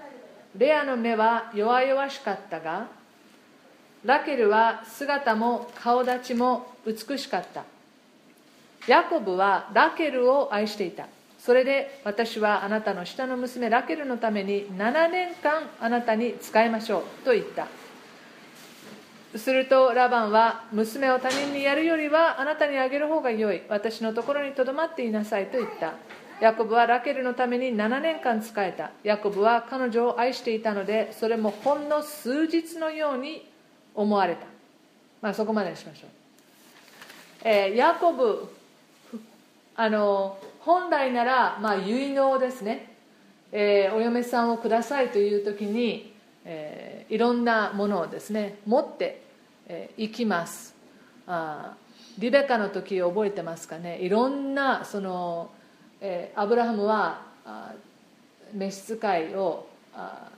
[0.56, 2.86] レアの目は弱々しかったが
[4.04, 7.64] ラケルは姿も顔立ちも美しかった。
[8.86, 11.06] ヤコブはラケルを愛していた。
[11.38, 17.66] それで私はあなたの下の娘ラケルのために7年間あなたに仕えましょうと言った。
[19.36, 23.62] するとラバンは娘を他人にやるよりはあなたにあげる方が良い。
[23.68, 25.94] 私のところにとどまっていなさいと言った。
[26.40, 28.90] ヤコブはラケルのために7年間仕えた。
[29.02, 33.48] ヤコブは彼女を愛していたのでそれもほんの数日のように
[33.94, 34.46] 思われた、
[35.22, 36.10] まあ、そこまでにしましょう、
[37.44, 38.48] えー、ヤコブ
[39.76, 42.94] あの本来なら、まあ、結納ですね、
[43.52, 46.12] えー、お嫁さんをくださいという時に、
[46.44, 49.23] えー、いろんなものをですね持って
[49.68, 50.74] えー、行きます。
[51.26, 51.74] あ
[52.18, 53.98] リベカの時覚えてますかね？
[54.00, 55.50] いろんなその、
[56.00, 57.72] えー、アブラハムはあ
[58.52, 60.28] 召使いをあ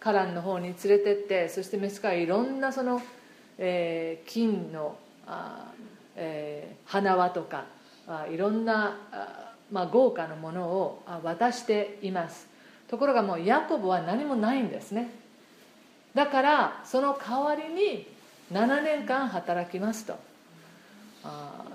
[0.00, 3.02] カランの方に連れてってそして召使いいろんなその、
[3.58, 5.72] えー、金のあ、
[6.16, 7.66] えー、花輪とか
[8.06, 12.48] あいろんなあ、まあ、豪華なものを渡しています。
[12.88, 15.10] ところがもうヤコブは何もないんですね。
[16.18, 18.04] だからその代わりに
[18.52, 20.16] 7年間働きますと。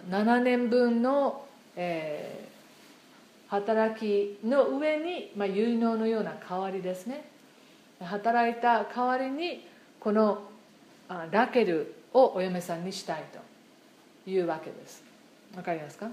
[0.10, 1.46] 7年分の、
[1.78, 7.24] えー、働きの上に、まあ、結納のような代わりですね。
[8.02, 9.66] 働いた代わりに
[10.02, 10.44] この
[11.08, 13.40] あラケルをお嫁さんにしたいと。
[14.30, 15.06] いうわけです。
[15.56, 16.10] わかりますか？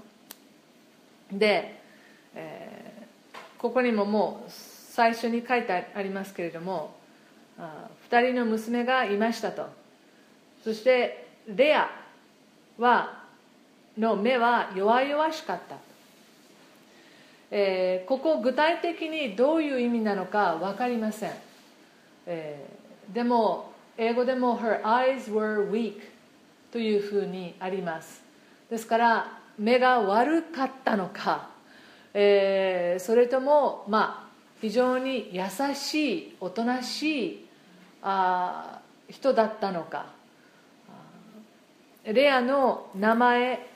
[1.33, 1.81] で、
[2.33, 7.00] えー、ここにももう最初に書いてありますけれども
[8.09, 9.67] 2人の娘がいましたと。
[10.63, 11.89] そしてレア
[12.77, 13.21] は
[13.97, 15.75] の目は弱々しかった、
[17.51, 21.31] えー、ここ具体的にどういう意味なのか分かりません、
[22.27, 25.99] えー、でも英語でも Her eyes were weak
[26.71, 28.21] というふうにあります。
[28.69, 31.49] ですから目が悪かったのか、
[32.13, 35.43] えー、それともまあ非常に優
[35.75, 37.45] しいおとなしい
[38.01, 40.05] あ人だったのか。
[42.05, 43.67] レアの名前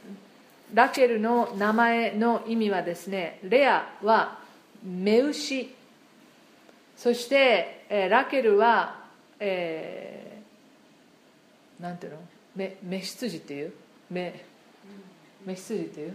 [0.73, 4.39] ラケルの名前の意味はですねレアは
[4.83, 5.73] 目牛。
[6.97, 9.03] そして、ラケルは、
[9.39, 12.19] えー、なんていうの？
[12.55, 13.73] 目目羊っていう？
[14.09, 14.45] 目
[15.45, 16.13] 目羊っていう？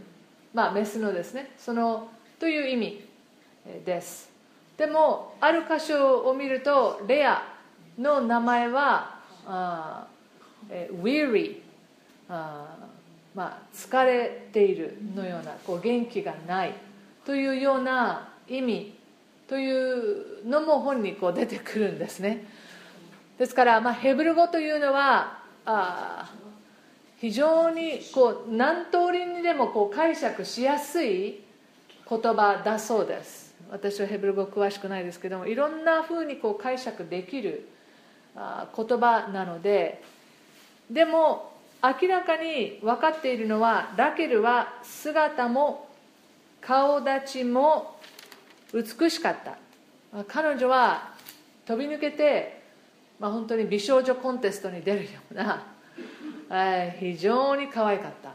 [0.55, 1.51] まあメスのですね。
[1.59, 3.05] そのという意味
[3.85, 4.31] です。
[4.79, 7.42] でもある箇所を見るとレア
[8.00, 10.06] の名前はあ、
[10.70, 11.60] え weary
[12.28, 12.76] あ
[13.34, 16.74] まあ、疲れているのようなこう元気がない
[17.24, 18.94] というような意味
[19.48, 22.44] というのも本にこう出てくるんですね。
[23.38, 26.30] ですから、まあ、ヘブル語というのはあ
[27.20, 31.40] 非常にこう何通りにでもこう解釈しやすい
[32.08, 33.54] 言葉だそうです。
[33.70, 37.68] 私はヘブル語詳しくないですけどもいろんなふうにこう解釈できる
[38.34, 40.02] 言葉なので
[40.90, 45.88] でも明らかに分かっているのはラケルは姿も
[46.60, 47.96] 顔立ちも
[48.72, 49.56] 美しかった。
[50.28, 51.14] 彼女は
[51.64, 52.62] 飛び抜けて、
[53.18, 55.64] まあ、本当に美少女コンテストに出るような
[56.98, 58.32] 非常に可愛かった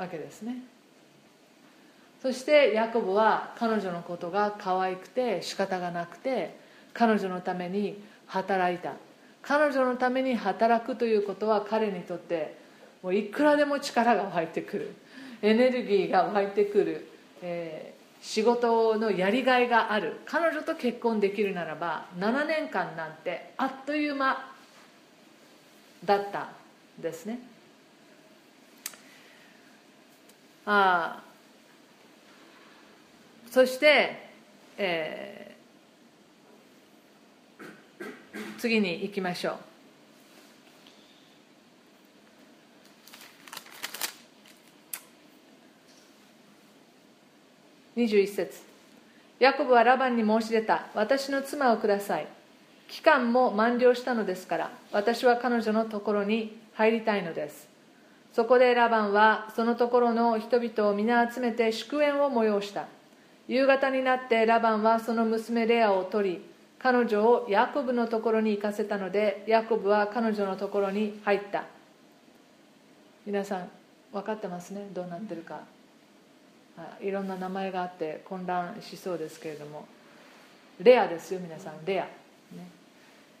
[0.00, 0.58] わけですね。
[2.22, 6.56] そしてヤコブは彼女のことが可愛くて仕方がなくて
[6.92, 8.92] 彼女のために働いた。
[9.46, 12.56] 彼女のために働くということは彼にとって
[13.02, 14.94] もういくらでも力が湧いてくる。
[15.42, 17.08] エネルギーが湧いてくる、
[17.42, 20.20] えー、仕事のやりがいがある。
[20.24, 24.50] 彼女と結婚できるならば7年間なんてあっという間
[26.04, 26.48] だった
[26.98, 27.38] んですね。
[30.64, 31.22] あ
[33.50, 34.28] そして、
[34.76, 35.35] えー
[38.66, 39.52] 次に行きましょ
[47.96, 48.00] う。
[48.00, 48.60] 21節。
[49.38, 50.86] ヤコブはラバンに申し出た。
[50.94, 52.26] 私の妻をください。
[52.88, 57.68] 期間も満了したのですから私は彼女のところに入りたいのです。
[58.32, 62.86] そこでラバンはそのところの人々を皆集めて祝宴を催した。
[63.46, 66.55] 夕方になってラバンはその娘レアを取り
[66.86, 71.64] 彼女をヤコブのところに行かせたのでヤコブは彼女のところに入った。
[73.26, 73.68] 皆さん
[74.12, 74.86] 分かってますね？
[74.94, 75.62] どうなってるか。
[77.00, 79.84] いろんな名前があって混乱しそうですけれども。
[80.80, 81.84] レアですよ皆さん。
[81.84, 82.04] レア、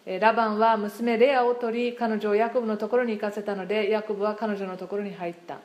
[0.06, 5.58] ね、ラバンは娘レアを取り彼女をヤコブのところに行かせたのでヤコブは彼女のところに入った。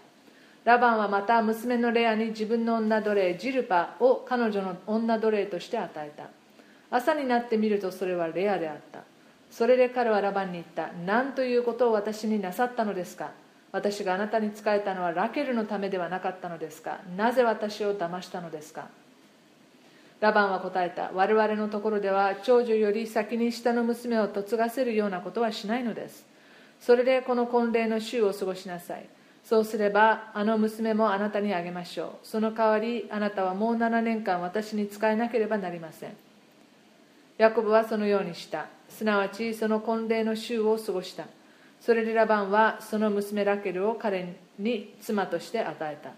[0.66, 6.30] ラバンはまた娘のレアに自分の女奴隷ジルパを彼女の女奴隷として与えた。
[6.92, 9.00] 朝になってみるとそれはレアであった。
[9.50, 10.92] それで彼はラバンに言った。
[11.06, 13.32] 何ということを私になさったのですか？
[13.72, 17.00] 私があなたに仕えたのはラケルのためではなかったのですか？
[17.18, 18.90] なぜ私を騙したのですか？
[20.20, 21.12] ラバンは答えた。
[21.14, 26.26] 我々のところでは長女より先に下の娘を嫁がせるようなことはしないのです。
[26.80, 29.06] それでこの婚礼の週を過ごしなさい。
[29.44, 32.28] そうすればあの娘もあなたにあげましょう。
[32.28, 36.16] その代わりあなたはもう7年間私に仕えなければなりません。
[37.42, 38.68] ヤコブはそのようにした。
[38.88, 41.26] すなわちその婚礼の週を過ごした。
[41.80, 46.12] それでラバンはその娘ラケルを彼に妻として与えた。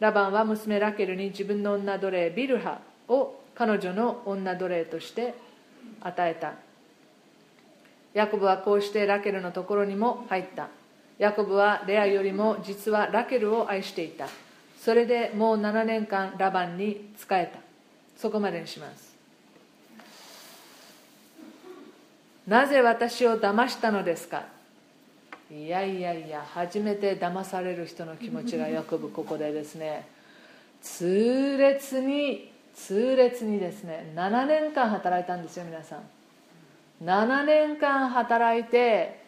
[0.00, 5.34] ラバンは娘ラケルに自分の女奴隷ビルハを彼女の女奴隷として
[6.00, 6.54] 与えた。
[8.14, 10.68] ヤコブはこうしてラケルのところにも入った。
[11.18, 14.28] ヤコブはレアよりも実はラケルを愛していた。
[14.80, 17.58] それでもう7年間ラバンに仕えた。
[18.16, 19.03] そこまでにします。
[22.46, 24.44] なぜ私を騙したのですか？
[25.50, 30.06] いやいやいや初めて騙される人の気持ちがヤコブここでですね。
[30.82, 34.12] 痛烈に痛烈にですね。
[34.14, 36.00] 7年間働いたんですよ皆さん。
[37.04, 39.20] 7年間働いて、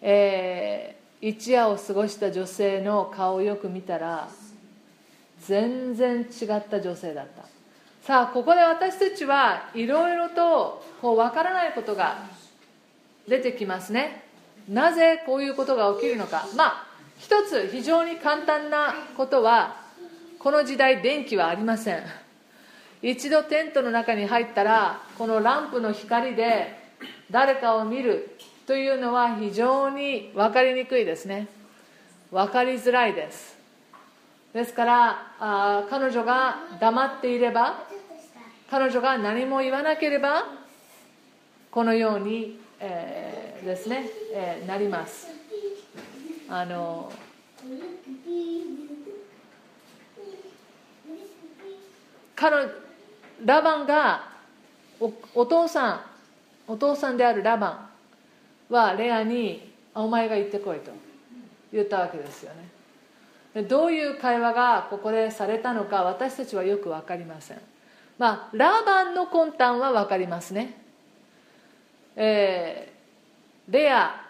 [0.00, 4.28] えー、一夜を過ごした女性の顔をよく見たら
[5.40, 7.44] 全然違った女性だった。
[8.02, 12.18] さあここで私たちはいろいろとこう分からないことが
[13.28, 14.24] 出てきますね。
[14.68, 16.48] なぜこういうことが起きるのか。
[16.56, 16.86] まあ
[17.20, 19.76] 一つ非常に簡単なことは
[20.40, 22.02] この時代電気はありません。
[23.02, 26.76] 一度テントの中に入ったらこのランプの光で
[27.30, 28.36] 誰かを見る
[28.66, 31.46] というのは非常に分かりにくいですね。
[32.32, 33.61] 分かりづらいです。
[34.52, 37.84] ですからあ彼女が黙っていれば
[38.70, 40.44] 彼女が何も言わなければ
[41.70, 45.28] このように、えー、ですね、えー、なります。
[46.48, 47.10] あの
[52.34, 52.56] 彼
[53.44, 54.32] ラバンが
[55.00, 56.00] おお父さん
[56.66, 57.88] お父さんであるラバ
[58.70, 60.90] ンはレアに「お前が行ってこい」と
[61.72, 62.71] 言ったわけですよね。
[63.68, 67.58] どういう会話がここでされたのか私たちはよく分かりません。
[68.18, 70.80] まあラーバンの魂胆は分かりますね。
[72.16, 74.26] えー、レア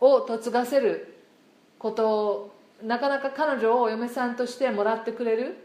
[0.00, 1.22] を嫁がせる
[1.78, 5.56] ことをなかなか彼女をお嫁さんとしてもらってくれる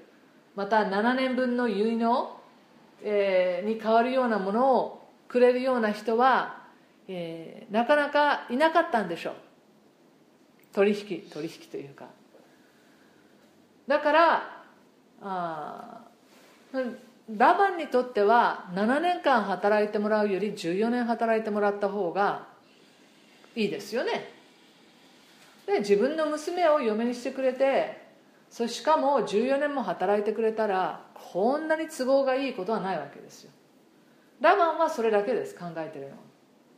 [0.56, 2.36] また7年分の結納
[3.08, 6.64] えー、に変わるようなものをくれるような人は、
[7.08, 9.34] えー、なかなかいなかったんでしょう。
[10.74, 12.08] 取引取引というか。
[13.88, 14.64] だから
[15.22, 16.02] あ
[17.30, 22.48] ラバンにとっては7年間働いてもらうより14年働いてもらった方が
[23.56, 24.32] いいですよね。
[25.66, 28.06] で自分の娘を嫁にしてくれて
[28.52, 33.52] そしかも14年も働いてくれたらこんなに都合がいいことはないわけですよ。
[34.42, 36.16] ラバンはそれだけです考えてるの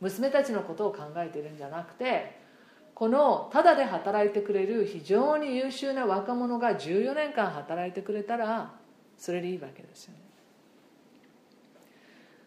[0.00, 2.37] 娘たちのことを考えてるんじゃなくて
[2.98, 8.72] このただで働いてくれる非常に優秀な若者が14年間働いてくれたら
[9.16, 10.20] それでいいわけですよね。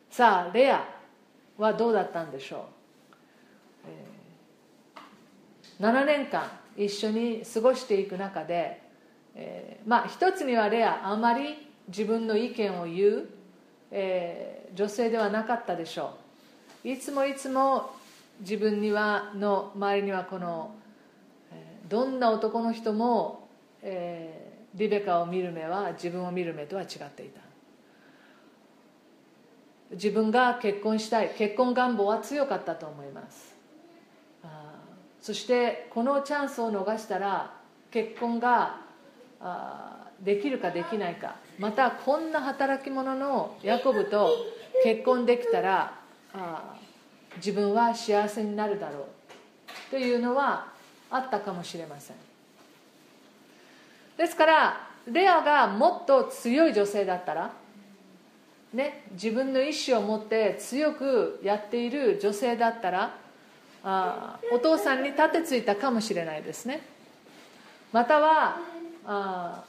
[0.10, 0.84] さあレア
[1.58, 2.62] はどうだったんでしょう、
[5.80, 8.82] えー、7年間一緒に過ごしていく中で
[9.36, 13.30] えー、まあ一つにはレアあまり自分の意見を言う、
[13.91, 16.16] えー、女性ではなかったでしょ
[16.84, 16.89] う。
[16.89, 17.91] いつもいつも
[18.42, 20.76] 自分にはの周りにはこの、
[21.88, 23.48] どんな男の人も、
[23.82, 27.42] えー、リベカを見る目は自分を見る目とは違っていた。
[29.92, 33.56] 自分が結婚したい結婚願望は強かったと思います。
[35.22, 37.54] そしてこのチャンスを逃したら
[37.92, 38.78] 結婚が
[40.22, 44.30] できるかできないかまたこんな働き者のヤコブと
[44.84, 46.00] 結婚できたら
[46.34, 46.76] ああ
[47.38, 49.06] 自分は幸せになるだろう
[49.90, 50.68] というのは
[51.10, 52.16] あったかもしれません。
[54.18, 57.52] ですからレアがもっと強い女性だったら
[58.74, 63.18] ね、自分の意思を持って強くやっている女性だったら
[63.84, 66.82] あお父さんに立てついたかもしれないですね。
[67.92, 68.58] または
[69.06, 69.64] あ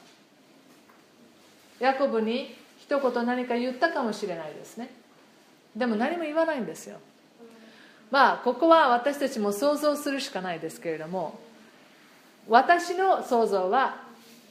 [1.80, 4.90] ヤコブに一言何か言ったかもしれないですね。
[5.74, 6.98] でも何も言わないんですよ。
[8.12, 11.40] まあここは私たちも想像するしかないですけれども
[12.48, 13.96] 私の想像は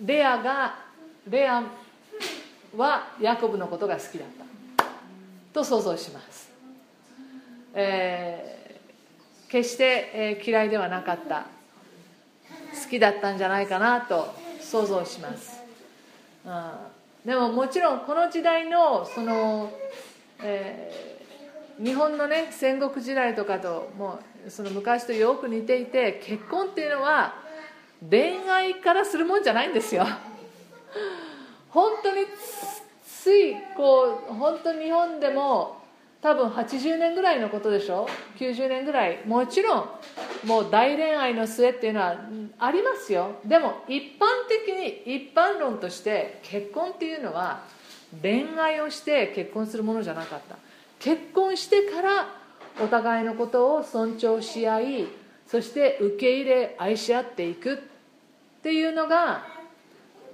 [0.03, 0.76] レアが
[1.30, 1.64] レア
[2.76, 4.45] はヤコブのことが好きだった。
[5.53, 6.49] と想像します。
[7.74, 11.45] えー、決して、えー、嫌いではなかった。
[12.74, 15.59] 好きだったんじゃないかなと想像します、
[16.45, 16.72] うん、
[17.26, 19.72] でももちろんこの時代のその、
[20.41, 21.11] えー、
[21.80, 27.36] 日本のね戦国時代とかともうその昔とよく似ていて結婚っていうのは
[28.09, 30.05] 恋愛からするもんじゃないんですよ。
[31.69, 32.26] 本当に
[33.05, 35.80] ついこう本当日本でも
[36.22, 38.07] 多分80年ぐらいのことでしょ
[38.38, 39.19] ？90年ぐらい。
[39.26, 39.89] もちろん
[40.45, 42.17] もう大恋愛の末っていうのは
[42.59, 43.39] ありますよ。
[43.45, 47.63] でも一般的に一般論として結婚っていうのは
[48.22, 50.57] 恋愛をして結婚するものじゃなかった。
[51.02, 52.28] 結婚してから
[52.80, 55.08] お互いのことを尊重し合い
[55.47, 57.78] そして受け入れ愛し合っていくっ
[58.62, 59.43] ていうのが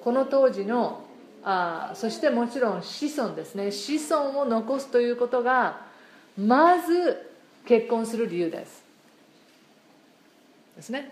[0.03, 1.05] この当時の
[1.43, 3.72] あそしてもちろん子孫ですね。
[3.72, 5.82] 子孫を残すということが
[6.38, 7.32] まず
[7.65, 8.84] 結婚する理由です。
[10.76, 11.11] ですね。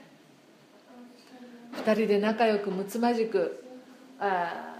[1.85, 3.63] 2人で仲良くむつまじく
[4.19, 4.75] あ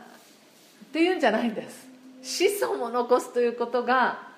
[0.83, 1.87] っていうんじゃないんです。
[2.21, 4.34] 子孫を残すということが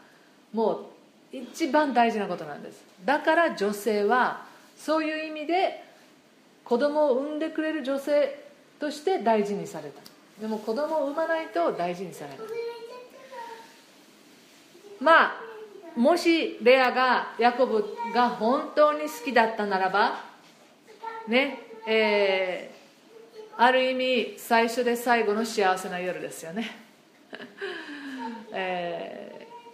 [0.54, 0.90] も
[1.34, 2.84] う一番大事なことなんです。
[3.06, 4.46] だから女性は
[4.78, 5.84] そういう意味で
[6.64, 8.44] 子供を産んでくれる女性
[8.80, 10.02] として大事にされた。
[10.42, 12.40] でも子供を産まないと大事にされない。
[15.00, 15.42] まあ
[15.96, 17.84] もしレアがヤコブ
[18.14, 20.22] が本当に好きだったならば
[21.28, 26.70] ねえー、ある意味最初で最後の幸せな夜ですよね、
[28.52, 29.27] えー、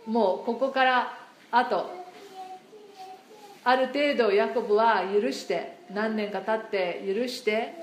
[0.05, 1.17] もうここから
[1.51, 1.89] あと
[3.63, 7.73] ある程度ヤコブは許して何年か経って許して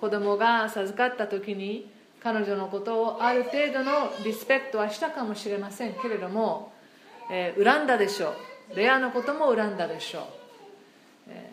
[0.00, 1.90] 子供が授かった時に
[2.22, 6.72] 彼女のことをある程度のリスペクトはしたかもしれませんけれども、
[7.30, 8.34] えー、恨んだでしょ
[8.72, 8.76] う。
[8.76, 10.22] レアのことも恨んだでしょう、
[11.28, 11.50] え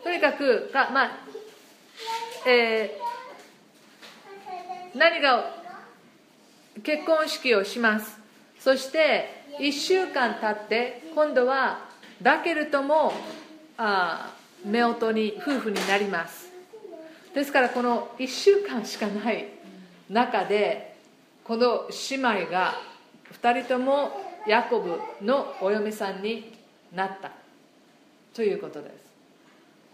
[0.00, 1.10] ー、とにかくか、まあ
[2.46, 5.54] えー、何が
[6.82, 8.17] 結婚式をします。
[8.68, 11.88] そして1週間経って今度は
[12.20, 13.14] ラケルとも
[13.78, 16.50] あ夫婦に夫婦になります。
[17.34, 19.46] ですからこの1週間しかない
[20.10, 20.96] 中で
[21.44, 22.74] この姉妹が
[23.40, 24.10] 2人とも
[24.46, 26.52] ヤコブのお嫁さんに
[26.94, 27.30] なった。
[28.34, 28.92] ということです。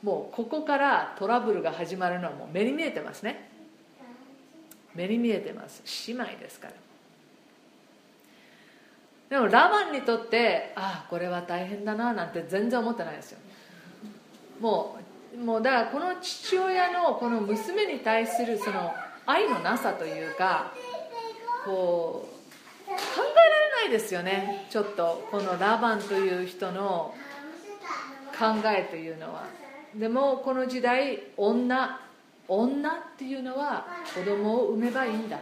[0.03, 3.51] もうここからトラブルが始まるのはもう目に見えてますね。
[4.97, 5.81] 目に見えてます。
[6.09, 6.75] 姉妹ですから。
[9.35, 13.39] でもラバンにとってああこれは大変だななんて全然思ってないですよ。
[14.61, 14.97] も
[15.35, 18.95] うもうだからこの父親のこの娘に対するその
[19.27, 20.73] 愛のなさというか
[21.65, 22.29] こ
[22.87, 24.69] う考えられないですよね。
[24.71, 27.13] ちょっとこのラバンという人の
[28.39, 29.47] 考えというのは。
[29.97, 31.99] でもこの時代女
[32.47, 35.41] 女っていうのは子供を産めばいいんだ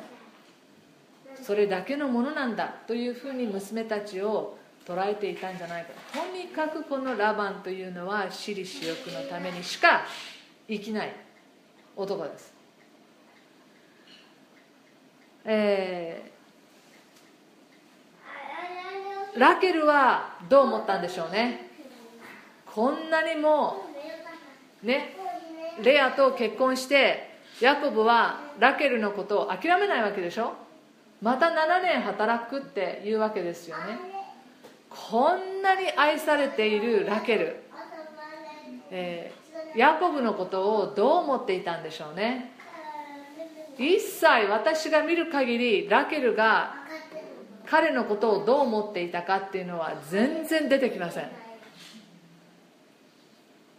[1.43, 6.27] それだけのものなんだというふうに娘たちを捉えていたんじゃないかと。
[6.37, 10.05] にかくこのラバンというのは私利私欲のためにしか
[10.69, 11.15] 生きない
[11.97, 12.53] 男です。
[15.45, 21.71] えー、ラケルはどう思ったんでしょうね。
[22.67, 23.85] こんなにも
[24.83, 25.17] ね
[25.83, 30.62] レアと結婚してヤコブはラケルのことを諦めないわけでしょ。
[31.23, 33.99] また7年働くっていうわけですよね。
[34.91, 37.63] こんなに愛されているラケル、
[38.91, 42.51] えー、ヤコブのことをどう思っていたんでしょうね。
[43.79, 46.75] 一切私が見る限りラケルが
[47.67, 51.31] 彼のことをどう思っていたかっていうのは全然出てきません。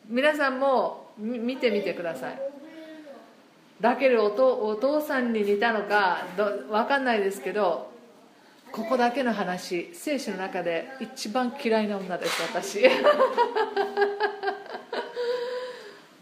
[0.08, 2.53] 皆さんも見てみてください。
[3.84, 7.92] ラケルおとお父さんに似たのか分かんないですけど
[8.72, 12.82] ここだけの話聖書の中で一番嫌いな女です私。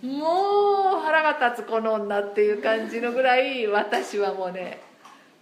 [0.01, 4.81] もう腹が立つこの女っていう感じのぐらい私はもうね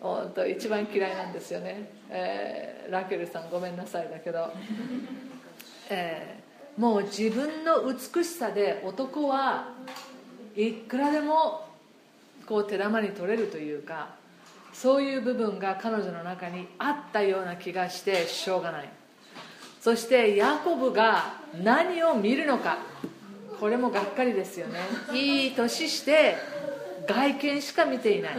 [0.01, 4.51] 本当一番嫌いなんですよね、えー、ラケルさんごめんなさいだけど、
[5.89, 9.69] えー、もう自分の美しさで男は
[10.57, 11.68] いくらでも
[12.49, 14.15] こう手玉に取れるというか
[14.73, 18.89] そういう部分が彼女の中にあったような気がしてしょうがない。
[19.79, 22.79] そしてヤコブが何を見るのか
[23.59, 24.79] これもがっかりですよね。
[25.13, 26.35] いい年して
[27.07, 28.37] 外見しか見ていない、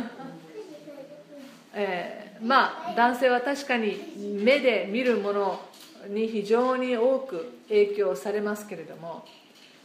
[1.74, 3.96] えー、まあ男性は確かに
[4.42, 5.61] 目で見るもの
[6.08, 9.24] に非常に多く影響されますけれども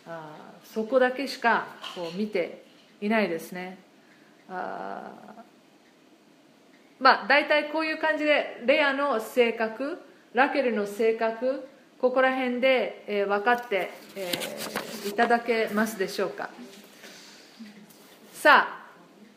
[0.08, 2.66] あそこだけしかこう見て
[3.02, 3.85] いないですね。
[4.50, 5.12] あ
[7.00, 10.02] まあ大体こういう感じでレアの性格
[10.34, 11.68] ラケルの性格
[12.00, 16.50] ここら辺で、えー、分かって、えー、いただけますでしょうか。
[18.34, 18.86] さあ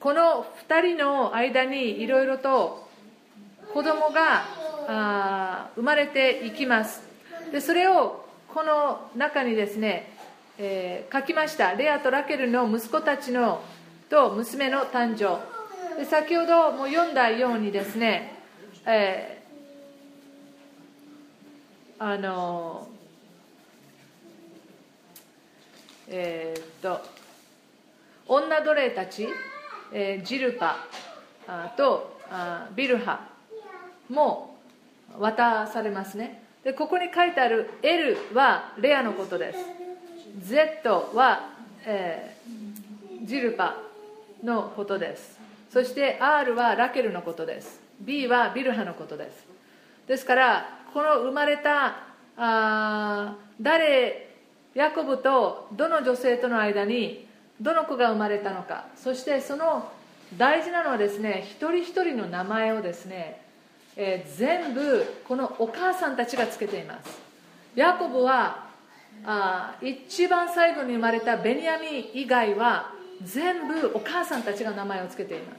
[0.01, 2.89] この2人の間にいろいろと
[3.73, 4.45] 子供が
[4.89, 7.03] あ生まれていきます。
[7.53, 10.13] でそれをこの中にですね、
[10.59, 11.75] えー、書きました。
[11.75, 13.63] レアとラケルの息子たちの
[14.09, 15.39] と娘の誕生。
[15.99, 18.33] で先ほども読んだようにですね、
[18.87, 22.89] えー、あの
[26.09, 27.01] えー、っと
[28.29, 29.29] 女奴隷たち、
[29.93, 30.77] えー、ジルパ
[31.77, 33.27] とあビルハ
[34.09, 34.57] も
[35.19, 36.43] 渡されますね。
[36.63, 39.59] でここに書いてある L はレアのことです。
[40.47, 41.51] Z は、
[41.85, 43.88] えー、ジルパ。
[44.43, 45.39] のことです。
[45.71, 47.81] そして R はラケルのことです。
[48.01, 49.47] B はビルハのことです。
[50.07, 51.97] ですからこの生まれた
[52.37, 54.29] あ誰
[54.75, 57.27] ヤコブとどの女性との間に
[57.61, 58.87] どの子が生まれたのか。
[58.97, 59.91] そしてその
[60.37, 63.49] 大事なのはですね一人一人の名前をですね
[64.01, 67.21] えー、全部このお母さんたちがつけています。
[67.75, 68.69] ヤコブは
[69.25, 72.93] あ一番最後に生まれたベニヤミン以外は
[73.25, 75.55] 全部お母さんたちが名前をつけていま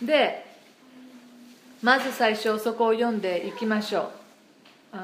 [0.00, 0.06] す。
[0.06, 0.46] で
[1.82, 4.10] まず最初そこを読んでいきましょ
[4.92, 4.96] う。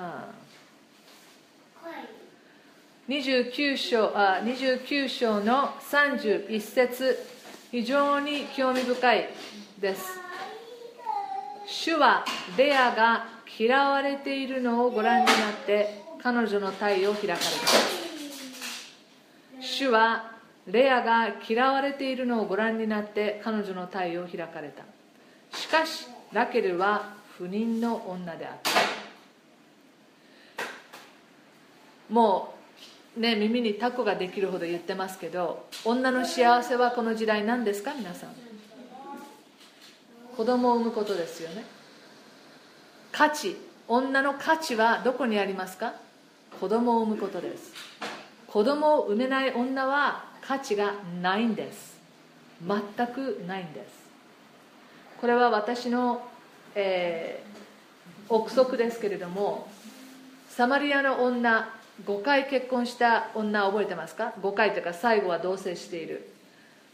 [3.08, 7.18] 29章あ29章の31節。
[7.70, 9.28] 非常に興味深い
[9.80, 10.20] です。
[11.66, 12.24] 主は
[12.56, 13.26] レアが
[13.58, 15.34] 嫌われているのをご覧になっ
[15.66, 17.44] て彼女の体を開かれた。
[19.60, 20.33] 主は
[20.66, 24.82] レアが嫌われているのをご覧になって彼女の体を開かれた。
[25.56, 28.70] しかしラケルは不妊の女であった。
[32.08, 32.54] も
[33.16, 37.94] うね耳にタコができるほど言ってますけど女の幸せはこの時代何ですか？
[37.94, 38.30] 皆さん。
[40.36, 41.64] 子供を産むことですよね。
[43.12, 43.56] 価値
[43.86, 45.94] 女の価値はどこにありますか？
[46.58, 47.72] 子供を産むことです。
[48.48, 50.92] 子供を産めない女は価値が
[51.22, 51.94] ないんです。
[52.66, 54.04] 全くないんです。
[55.20, 56.22] これは私の、
[56.74, 59.68] えー、憶測ですけれども
[60.50, 61.68] サマリアの女
[62.04, 66.28] 5回結婚した女覚えてますか？5回というか最後は同棲している。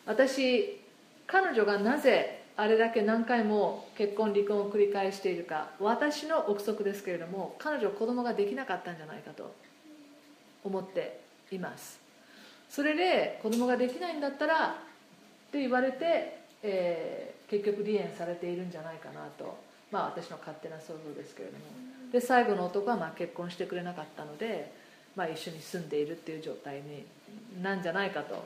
[0.07, 0.81] 私
[1.27, 9.55] 彼女がなぜあれだけ何回も結婚離婚を繰り返しているか私の憶測ですけれども彼女子供ができなかったんじゃないかと
[10.65, 11.21] 思って
[11.53, 12.00] います。
[12.71, 19.59] それで子供ができないんだったらって言われて、えー、結局離縁されているんじゃないかなと。
[19.91, 21.65] まあ私の勝手な想像ですけれども。
[22.13, 24.73] で最後の男はまあ結婚してくれなかったので、
[25.17, 27.05] まあ、一緒に住んでいるっていう状態に
[27.61, 28.45] なんじゃないかと。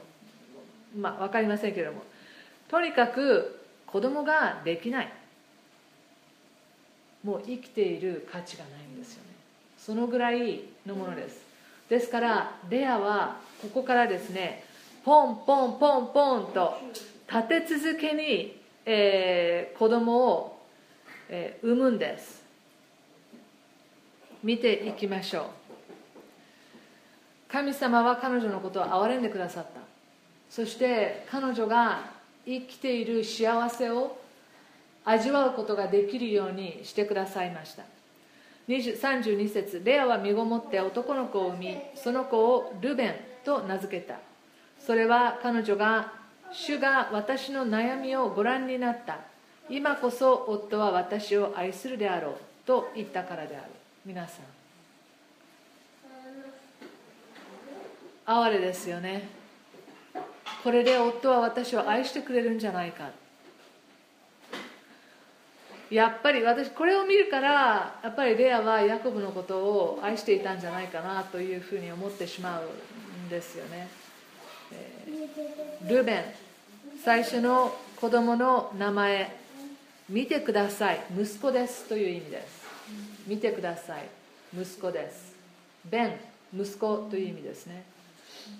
[0.98, 2.02] まあ分かりませんけれども。
[2.68, 5.12] とにかく子供ができない。
[7.22, 9.28] もう生きている価値がないんですよね。
[9.78, 11.42] そのぐらいのものです。
[11.90, 14.62] ですからレアはここからですね
[15.04, 16.78] ポンポンポンポンと
[17.30, 20.62] 立て続けに、えー、子供を、
[21.28, 22.42] えー、産むんです。
[24.42, 25.44] 見ていきましょう。
[27.50, 29.80] 神様は彼女のことを憐れんでくださった。
[30.50, 32.10] そして彼女が
[32.46, 34.18] 生きている幸せを
[35.04, 37.84] 味わうことができるようにしてくださいました。
[38.68, 43.14] 32節レアは身ごもって男の子を産みその子をルベン
[43.44, 44.16] と名付けた。
[44.78, 46.12] それは彼女が
[46.52, 49.18] 主が私の悩みをご覧になった。
[49.68, 52.34] 今こそ夫は私を愛するであろう
[52.66, 53.66] と言ったからである。
[54.04, 54.44] 皆さん。
[58.26, 59.28] 哀れですよね。
[60.62, 63.10] これで夫は私を愛してくれるんじゃないか。
[65.90, 72.68] やっぱり私これを見るからやっぱりレアはヤコブのことを愛していたんじゃないかなというふうに思ってしまう。
[73.28, 73.88] ですよね、
[74.72, 76.24] えー、ルベン
[77.04, 79.36] 最初の子供の名前
[80.08, 81.00] 見てください。
[81.18, 82.64] 息子ですという意味です。
[83.26, 84.08] 見てください。
[84.54, 85.34] 息子です。
[85.90, 86.12] ベン
[86.54, 87.84] 息子という意味ですね。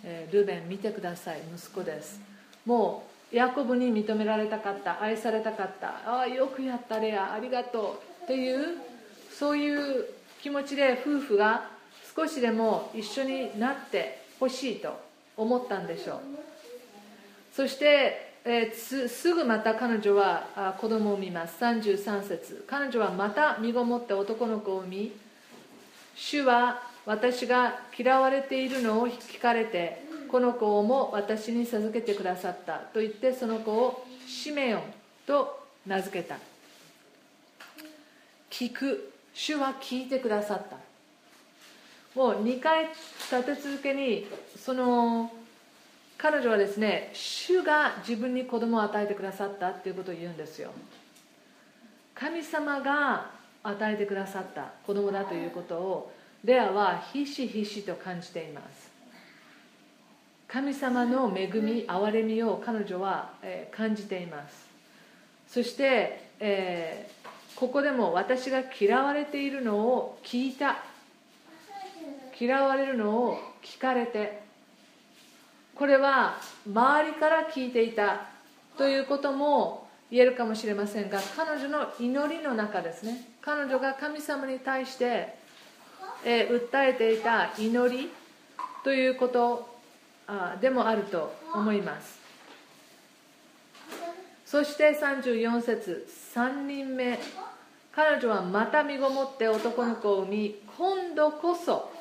[0.03, 1.41] えルベン見てください。
[1.55, 2.21] 息子です。
[2.65, 5.03] もうヤコブに認められたかった。
[5.03, 5.89] 愛されたかった。
[6.07, 8.25] ああよくやったレアありがとう。
[8.25, 8.79] っていう
[9.31, 10.07] そういう
[10.43, 11.69] 気持ちで夫婦が
[12.17, 15.01] 少しでも一緒になってほしいと
[15.37, 16.19] 思ったんでしょう。
[17.55, 21.65] そしてえー、すぐまた彼女は子供を産みます。
[21.65, 22.65] 33節。
[22.67, 25.13] 彼女はまた身ごもって男の子を産み
[26.15, 32.75] 主は私が嫌われているのを聞かれてこの子をも私に授けてくださった。
[32.93, 34.83] と言ってその子をシメオン
[35.27, 36.37] と名付けた。
[38.51, 39.11] 聞く。
[39.33, 40.84] 主は聞いてくださった。
[42.15, 45.33] もう2回立て続けにその
[46.17, 50.71] 彼女はですね主が自分に子供を与えてくださったっていうことを言うんですよ。
[52.15, 53.31] 神様が
[53.65, 56.13] 与えてくださった子供だということを
[56.45, 58.91] レアはひしひしと感じています。
[60.47, 63.33] 神様の恵み憐れみを彼女は、
[63.73, 64.69] 感じています。
[65.49, 70.94] そして、えー、ここでも私が嫌われているのを聞いた。
[72.39, 74.43] 嫌われるのを聞かれて
[75.75, 78.29] これは周りから聞いていた
[78.77, 83.29] ということも言えるかもしれませんが彼女の祈りの中ですね。
[83.41, 85.35] 彼女が神様に対して、
[86.25, 88.11] え、訴えていた祈り
[88.85, 89.75] ということ
[90.27, 92.21] あでもあると思います。
[94.47, 97.19] そして34節3人目。
[97.95, 101.93] 彼女はまた身ごもって男の子を産み今度こそ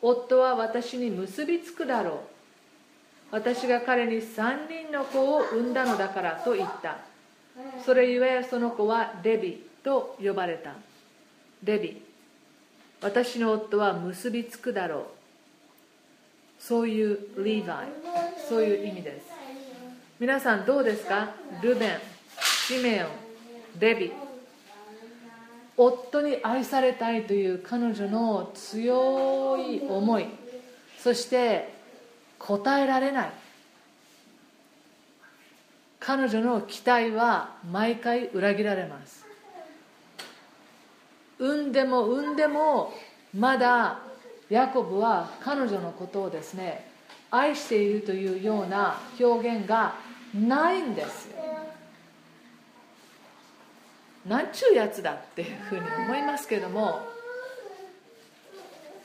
[0.00, 2.16] 夫は私に結びつくだろう。
[3.30, 6.98] 私が彼に3人の子を産んだのだからと言った。
[7.84, 10.74] それゆえその子はレビと呼ばれた。
[11.64, 12.02] レビ。
[13.00, 15.02] 私の夫は結びつくだろう。
[16.58, 17.88] そういうリヴァイ。
[18.48, 19.26] そういう意味です。
[20.20, 21.30] 皆さんどうですか？
[21.62, 21.98] ルベン
[22.40, 23.10] シメオン
[23.78, 24.12] レビ。
[25.78, 30.26] 夫に愛されたいという彼女の強い思い。
[30.98, 31.72] そして
[32.38, 33.30] 答えられない。
[36.00, 39.24] 彼女の期待は毎回裏切られます。
[41.38, 42.92] 産んでも産んでも
[43.32, 44.00] まだ
[44.50, 46.90] ヤコブは彼女のことをですね
[47.30, 49.94] 愛しているというような表現が
[50.34, 51.57] ないんですよ。
[54.28, 57.00] なんちゅうやつだっていうふうに思いますけれども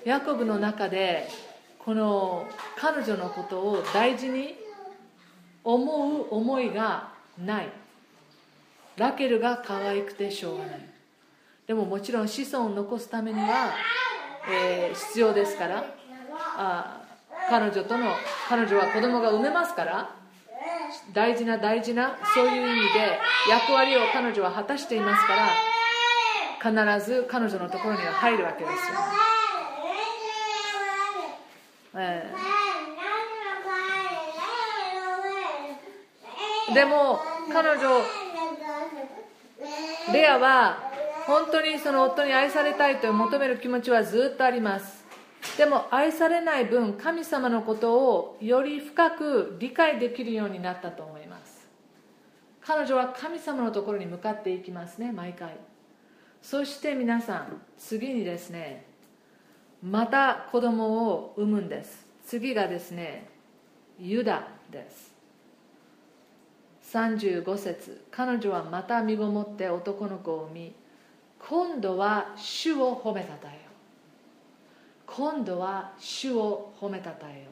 [0.05, 1.27] ヤコブの中で
[1.79, 2.45] この
[2.77, 4.55] 彼女のことを大事に
[5.63, 7.69] 思う思いがない。
[8.97, 10.79] ラケルが可愛くてしょうがない。
[11.65, 13.73] でももちろん子孫を残すためには、
[14.49, 15.85] えー、必要ですから。
[16.57, 17.01] あ
[17.49, 18.11] 彼女との
[18.47, 20.22] 彼女は子供が産めますから。
[21.11, 28.77] 大事な大事なそういう意味で役割を彼女は果たしていますから必ず彼女のところには入るわけですよ、
[31.95, 37.19] えー、でも
[37.51, 38.01] 彼女
[40.13, 40.77] レアは
[41.25, 45.02] 本当にその夫に愛されたいと求める気持ちはずっとあります。
[45.57, 51.67] でも愛されない分神様のことをより深く理解できるようになったと思います。
[52.61, 55.57] 彼女は神様のところに向かっていきますね毎回。
[56.41, 58.85] そして皆さん次にですね
[59.83, 62.07] また子供を産むんです。
[62.25, 63.27] 次がですね
[63.99, 65.13] ユダです。
[66.91, 70.75] 35節彼女はまた身ごもって男の子を産み
[71.39, 73.62] 今度は主を褒めたたえ
[75.15, 77.49] 今度は主を褒めたたえよ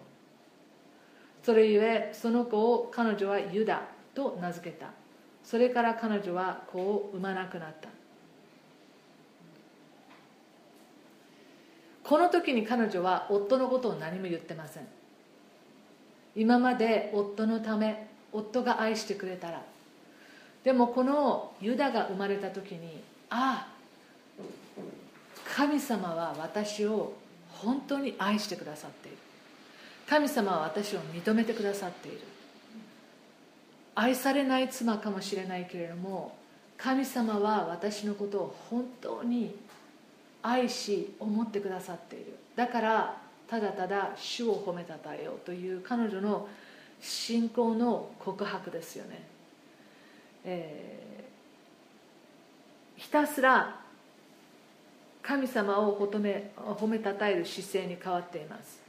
[1.43, 1.45] う。
[1.45, 3.83] それゆえその子を彼女はユダ
[4.15, 4.87] と名付けた。
[5.43, 7.89] それから彼女は子を産まなくなった。
[12.03, 14.87] この時に彼女は夫のことを何も言ってません。
[16.35, 19.61] 今まで夫のため夫が愛してくれたら。
[20.63, 24.43] でもこのユダが生まれた時にああ
[25.55, 27.13] 神様は私を
[27.63, 29.17] 本当に愛してくださっている。
[30.07, 32.19] 神様は私を認めてくださっている。
[33.95, 36.35] 愛されない妻かもしれないけれども
[36.77, 39.55] 神様は私のことを本当に
[40.41, 42.35] 愛し思ってくださっている。
[42.55, 46.47] だからただただ主を褒めたたえようという彼女の
[47.01, 49.23] 信仰の告白ですよね、
[50.45, 53.80] えー、ひたすら
[55.21, 58.81] 神様を褒め褒めたたえる姿勢に変わっています。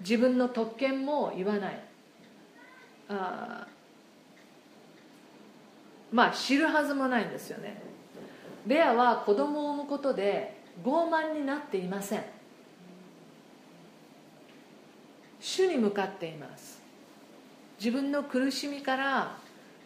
[0.00, 1.80] 自分の特権も言わない。
[3.08, 3.66] あ
[6.12, 7.80] まあ知るはずもないんですよね。
[8.66, 12.24] レアは子供を産むことで傲慢になっていません。
[15.40, 16.80] 主に向かっています。
[17.78, 19.36] 自分の苦しみから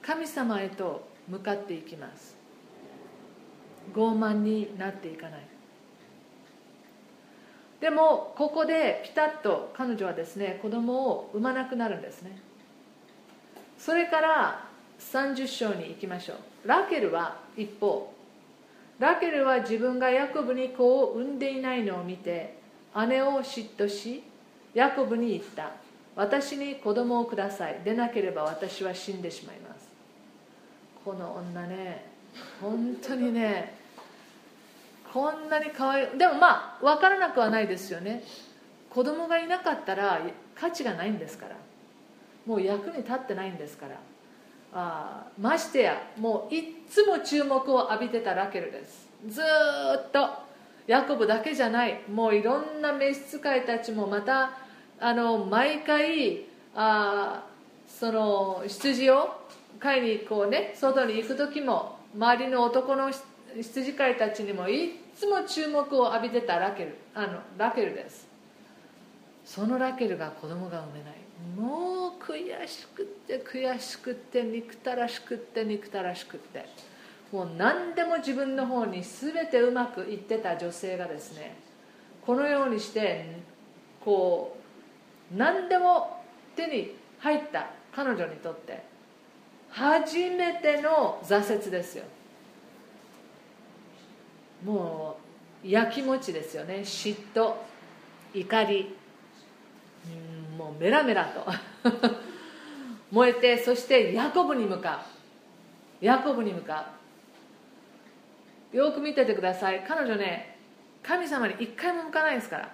[0.03, 2.36] 神様へと向かっていきます。
[3.95, 5.41] 傲慢になっていかない。
[7.81, 12.39] でもここでピタッと彼女はですね子供を産まなくなるんですね。
[13.79, 14.67] それから
[14.99, 16.69] 30章に行きましょう。
[16.69, 18.13] ラケルは一方。
[18.99, 22.57] ラケルは自分がヤコブに子を産んでいないのを見て
[23.09, 24.23] 姉を嫉妬し
[24.73, 25.73] ヤコブに言った。
[26.15, 27.81] 私に子供をください。
[27.85, 29.87] でなければ私は死んでしまいます。
[31.05, 32.16] この女ね
[32.61, 33.77] 本当にね
[35.13, 38.23] こんなに可愛いでもまあ分からなくはないですよね。
[38.91, 40.21] 子供がいなかったら
[40.55, 41.57] 価値がないんですから。
[42.47, 43.97] もう役に立ってないんですから。
[44.75, 49.09] あましてやもういっつも注目を浴びてたラケルです。
[49.29, 50.47] ずっと。
[50.87, 52.01] ヤコブだけじゃない。
[52.09, 54.59] もういろんな召使いたちもまた
[55.01, 57.45] あの毎回あ
[57.89, 59.31] その羊を
[59.81, 60.75] 飼いにこうね。
[60.77, 63.11] 外に行く時も周りの男の
[63.57, 66.97] 羊飼いたちにもいつも注目を浴びてたラケル。
[67.15, 68.27] あのラケルです。
[69.45, 71.15] そのラケルが子供が産めない。
[71.57, 76.67] もう悔しくって悔しくって憎たらしくって憎たらしくって。
[77.33, 81.57] もう何でも自分の方に全てうまくいってた女性がですね
[82.25, 83.41] このようにして
[84.05, 84.57] こ
[85.33, 86.23] う何でも
[86.55, 88.85] 手に入った彼女にとって
[89.77, 92.05] 初めての挫折ですよ。
[94.65, 95.19] も
[95.63, 96.77] うやきもちですよね。
[96.77, 97.57] 嫉妬
[98.33, 98.97] 怒り
[100.57, 101.45] もうメラメラと。
[103.13, 105.05] 燃えてそしてヤコブに向か
[106.01, 106.05] う。
[106.05, 106.93] ヤコブに向か
[108.73, 108.77] う。
[108.79, 109.85] よく見ててください。
[109.87, 110.57] 彼女ね
[111.03, 112.71] 神様に一回も向かないですから。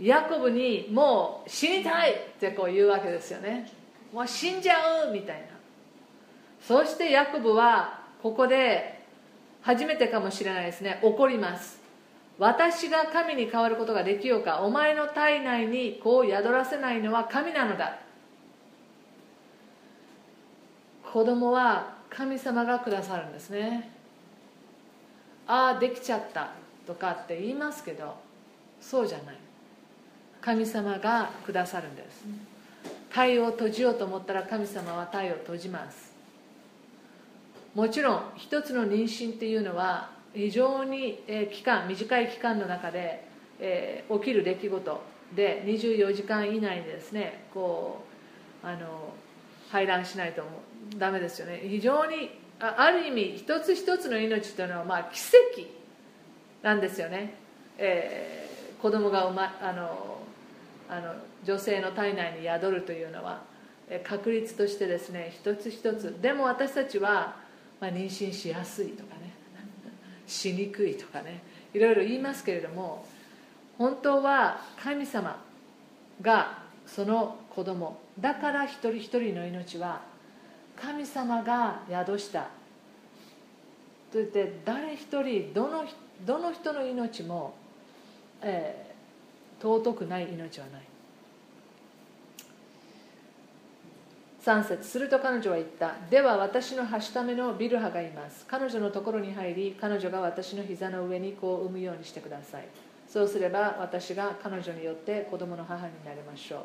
[0.00, 3.78] ヤコブにもう死にたいってこう言うわけですよね。
[4.12, 5.46] もう死んじゃうみたいな。
[6.60, 9.00] そしてヤコブはここで
[9.62, 11.00] 初めてかもしれないですね。
[11.02, 11.80] 怒ります。
[12.38, 14.60] 私が神に変わることができようか。
[14.60, 17.98] お前の体内に子を宿らせないのは神なのだ。
[21.12, 23.90] 子供は神様がくださるんですね。
[25.46, 26.52] ああできちゃった
[26.86, 28.14] とかって言いますけど
[28.80, 29.36] そうじゃない。
[30.40, 32.24] 神様がくださるんです。
[33.12, 36.10] 体を閉じようと思ったら神様は体を閉じます。
[37.74, 45.02] もちろん一つの妊娠っていうのは非常に期間短い期間の中で、起きる出来事
[45.34, 48.04] で24時間以内にですねこ
[48.64, 49.12] うあの
[49.70, 50.42] 排卵しないと
[50.96, 51.60] ダメですよね。
[51.64, 55.20] 非常にある意味一つ一つの命というのはまあ奇
[55.56, 55.68] 跡
[56.62, 57.34] なんですよね、
[57.78, 60.19] えー、子供が生まあの
[60.90, 61.14] あの
[61.44, 63.42] 女性の体内に宿るというのは
[64.02, 66.20] 確率としてですね一つ一つ。
[66.20, 67.36] でも私たちは、
[67.80, 69.32] まあ、妊娠しやすいとかね
[70.26, 73.06] しにくいとかねいろいろ言いますけれども
[73.78, 75.40] 本当は神様
[76.20, 80.00] がその子供だから一人一人の命は
[80.76, 82.48] 神様が宿した。
[84.10, 85.84] といって誰一人どの
[86.26, 87.54] どの人の命も、
[88.42, 88.89] えー、
[89.60, 90.82] 尊くない命はない。
[94.42, 95.94] 3節すると彼女は言った。
[96.08, 98.46] では私のはしためのビルハがいます。
[98.46, 102.64] 彼女のところに入り彼女が私の膝の上に子を産むようにしてください。
[103.06, 106.60] そうすれば私が彼女によって子供の母になりましょう。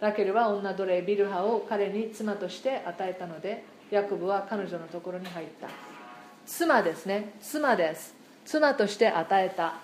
[0.00, 5.68] ラケルは女奴隷ビルハを彼に妻として与えたのでヤコブは彼女のところに入った。
[6.46, 7.32] 妻ですね。
[7.40, 8.14] 妻です。
[8.44, 9.76] 妻として与えた。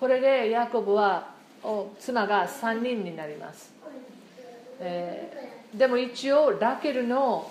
[0.00, 1.31] これでヤコブは
[1.62, 3.72] を妻が3人になります、
[4.80, 7.50] えーでも一応ラケルの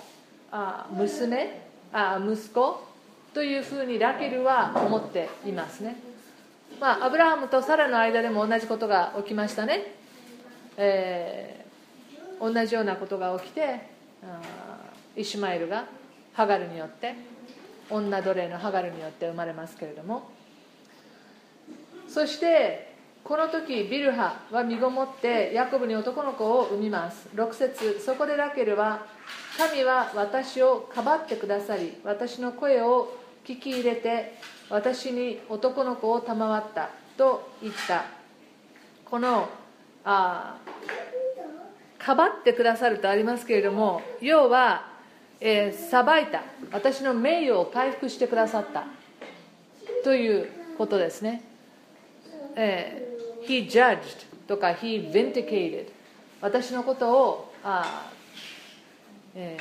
[0.50, 1.60] あ娘
[1.92, 2.80] あ息子
[3.34, 5.96] というふうにラケルは思っていますね。
[6.80, 9.94] まあアブラハムとサラの間でも同じことが起きましたね、
[10.76, 13.80] えー、同じようなことが起きて
[15.16, 15.86] イシュマエルが
[16.32, 17.14] ハガルによって
[17.90, 20.30] 女奴隷のハガルによって生まれますけれども。
[22.08, 22.91] そして
[23.24, 27.28] この時ビルハは身ごもってヤコブに男の子を産みます。
[27.34, 29.06] 6節そこでラケルは
[29.56, 34.34] 神は私をかばってくださり私の声を聞き入れて
[34.68, 38.04] 私に男の子を賜ったと言った。
[39.04, 39.48] この
[40.04, 40.56] あ
[41.98, 44.90] かばってくださるとありますけれども要は、
[45.40, 46.42] えー、裁いた。
[46.72, 48.84] 私の名誉を回復してくださった。
[50.02, 51.44] ということですね、
[52.56, 53.11] えー、
[53.46, 55.88] He judged とか He vindicated.
[56.40, 58.10] 私のことをあ、
[59.34, 59.56] え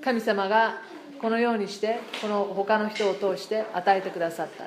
[0.00, 0.80] ー、神様が
[1.20, 4.64] このようにしてこの他の人を通して与えてくださった、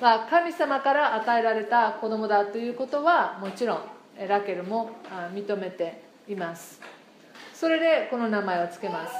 [0.00, 3.80] まあ、神様から与えられた子供だということはもちろん
[4.28, 4.90] ラケルも
[5.34, 6.80] 認めています。
[7.54, 9.14] それでこの名前を付けます。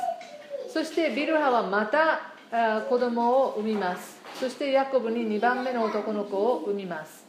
[0.72, 2.34] そしてビルハはまた
[2.89, 4.20] 子供を産みます。
[4.39, 7.26] そしてヤコブに2番目の男の子を産みます。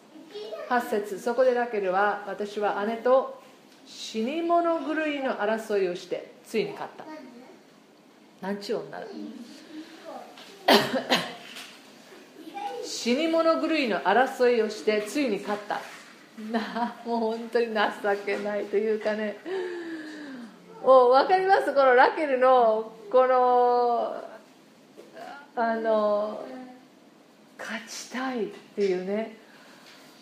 [0.70, 1.20] 8節。
[1.20, 3.41] そこでラケルは私は姉と
[3.86, 7.05] 死に物狂いの争いをしてついに勝った。
[8.41, 9.07] 何ちゅう女だ。
[12.84, 15.80] 死に物狂いの争いをしてついに勝った。
[16.51, 17.74] なもう本当に情
[18.26, 19.38] けないというかね。
[20.84, 21.74] もう分かります？
[21.74, 24.24] このラケルのこの
[25.55, 26.45] あの
[27.57, 29.38] 勝ちたいっていうね。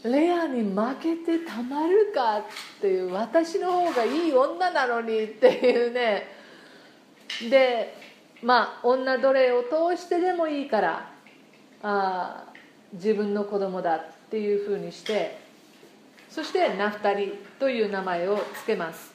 [0.05, 2.43] レアに負けてたまるかっ
[2.79, 6.27] ていう私の方がいい女なのにっていうね。
[7.49, 7.95] で
[8.43, 11.09] まあ女奴隷を通してでもいいから
[11.81, 12.43] あ
[12.93, 15.39] 自分の子供だっていうふうにして
[16.29, 19.13] そしてナフタリという名前を付けます。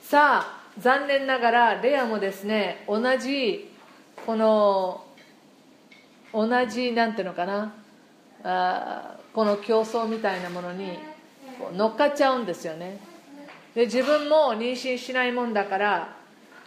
[0.00, 3.70] さあ残念ながらレアもですね同じ
[4.24, 5.04] この
[6.32, 7.74] 同じなんていうのかな
[8.44, 10.98] あこの競争みたいなものに
[11.74, 13.00] 乗っかっちゃうんですよね。
[13.74, 16.16] で自分も妊娠しないもんだから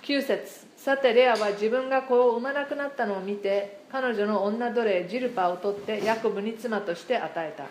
[0.01, 7.65] 9節さてレアは自分が子を産まなくなったのを見て彼女の女奴隷ジルパを取ってヤコブに妻として与えた。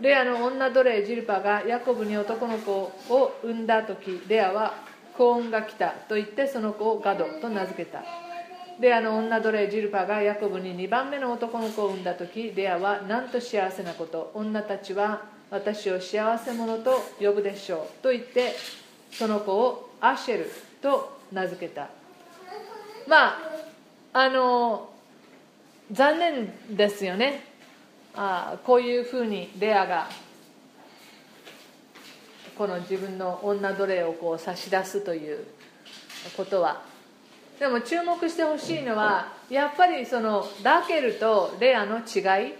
[0.00, 4.74] レアの女奴隷ジルパがヤコブに男の子を産んだ時レアは
[5.16, 8.25] 幸運が来たと言ってその子をガドと名付けた。
[8.78, 18.54] レアの女奴隷ジルパがヤコブに2番目の男の子を産んだ時レアはなんと幸せなこと女たちは私を幸せ者と呼ぶでしょうと言って
[19.12, 20.50] その子をアシェル
[20.82, 21.88] と名付けた。
[23.06, 23.38] まあ
[24.12, 24.90] あの
[25.90, 27.44] 残念ですよね。
[28.14, 30.08] あこういうふうにレアが
[32.58, 35.46] この自分の女奴隷をこう差し出すという
[36.36, 36.95] ことは。
[37.58, 42.54] でも注目してほしいのはやっぱりそのラケルとレアの違い。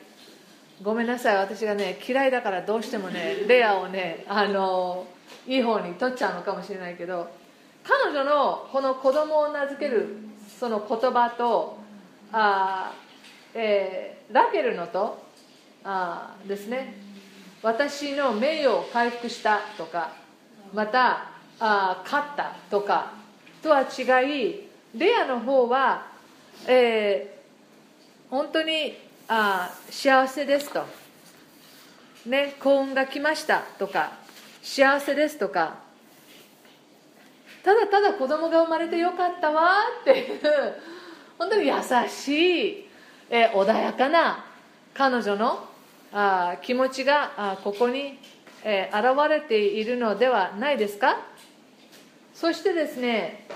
[0.82, 5.06] ごめんなさい私がね嫌いだからどうしてもねレアをねあの
[5.46, 7.30] いい方に取っちゃうのかもしれないけど
[7.82, 10.18] 彼女のこの子供を名付ける
[10.60, 11.78] その言葉と
[12.30, 12.92] あ、
[13.54, 15.24] えー、ラケルのと
[15.84, 17.06] あですね。
[17.62, 20.12] 私の名誉を回復したとか
[20.74, 23.12] またあ勝ったとか
[23.62, 24.65] とは違い
[24.96, 26.06] レアの方は、
[26.66, 28.96] えー、本当に
[29.28, 30.84] あ幸せですと、
[32.24, 34.12] ね、幸運が来ましたとか
[34.62, 35.86] 幸せですとか。
[37.62, 39.72] ただただ子供が生まれてよかったわ
[40.02, 40.40] っていう
[41.36, 41.74] 本当に優
[42.08, 42.88] しい、
[43.28, 44.44] えー、穏やかな
[44.94, 45.68] 彼女の
[46.12, 48.20] あ気持ちがあここに、
[48.62, 51.16] えー、現れているのではないですか。
[52.32, 53.46] そしてですね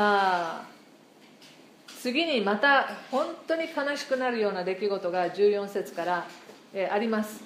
[0.00, 0.62] あ
[2.00, 6.26] 次にまた本当に悲しくなるような出来事が14節から、
[6.72, 7.42] えー、あります。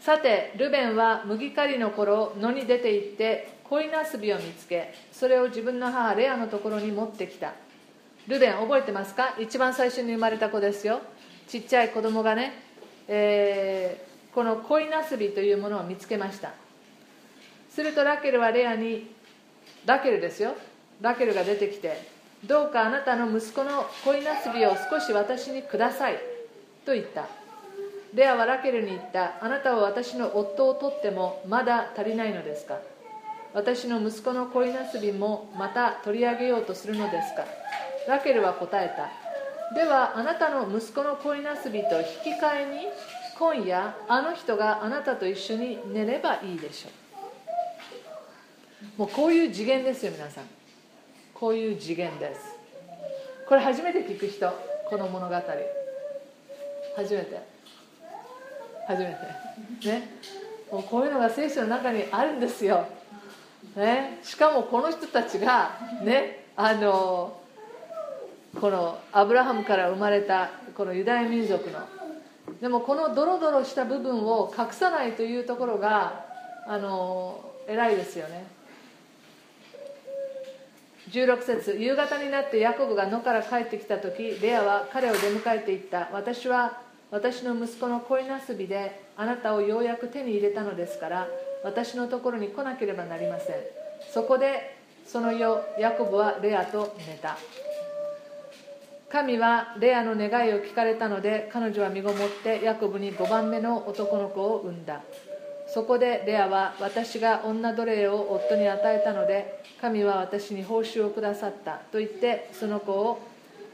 [0.00, 7.52] さてルベンは麦刈りの頃野に出て行って恋なすびを見つけそれを自分の母レアのところに持ってきた。
[8.26, 9.36] ルベン覚えてますか？
[9.38, 11.00] 一番最初に生まれた子ですよ。
[11.46, 12.54] ちっちゃい子供がね、
[13.06, 16.54] えー、この恋なすびというものを見つけました。
[17.68, 19.14] するとラケルはレアに
[19.84, 20.54] ラケルですよ。
[21.00, 22.00] ラケルが出てきて
[22.44, 26.18] どうかあなたの息子の恋なすびを少し私にください
[26.84, 27.26] と言った
[28.14, 29.44] レアはラケルに言った。
[29.44, 32.78] あなたは私の夫を取ってもまだ足りないのですか？
[33.52, 37.44] 私の息子の恋なすびもまた取り上げようとするのですか？
[38.08, 42.04] ラケルは答えたではあなたの息子の恋なすびと引
[42.38, 42.86] き換えに
[43.38, 46.88] 今夜あの人があなたと一緒に寝ればいいでしょ
[48.96, 50.44] うもうこういう次元ですよ皆さん。
[51.38, 52.40] こういう次元です。
[53.46, 54.50] これ初めて聞く人
[54.88, 55.34] この物語。
[56.96, 57.40] 初めて。
[58.88, 59.16] 初め
[59.82, 59.88] て。
[59.88, 60.08] ね。
[60.70, 62.86] もうこういうのが聖書の中にあるんですよ、
[63.76, 67.40] ね、しかもこの人たちがねあの
[68.60, 71.80] このアブラハムから生まれたこのユダヤ民族の。
[72.60, 76.24] でもこのドロドロした部分を隠さないというところが
[76.66, 78.55] あの偉いですよね。
[81.10, 86.08] 16節夕方になってヤコブが野から帰ってきた時レアは彼を出迎えていった。
[86.12, 86.80] 私は
[87.10, 91.28] 私の息子の恋なすびであなたをようやく手に入れたのですから
[91.62, 93.56] 私のところに来なければなりません。
[94.12, 94.76] そこで
[95.06, 97.36] その夜ヤコブはレアと寝た。
[99.08, 105.02] 神はレアの願いを聞かれたので彼女は身ごもってヤコブに5番目の男の子を産んだ。
[105.76, 113.20] そこでレアは私が女奴隷を夫に与えたので神は私に報酬をくださったと言ってその子を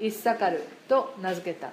[0.01, 1.71] イッサカルと名付けた。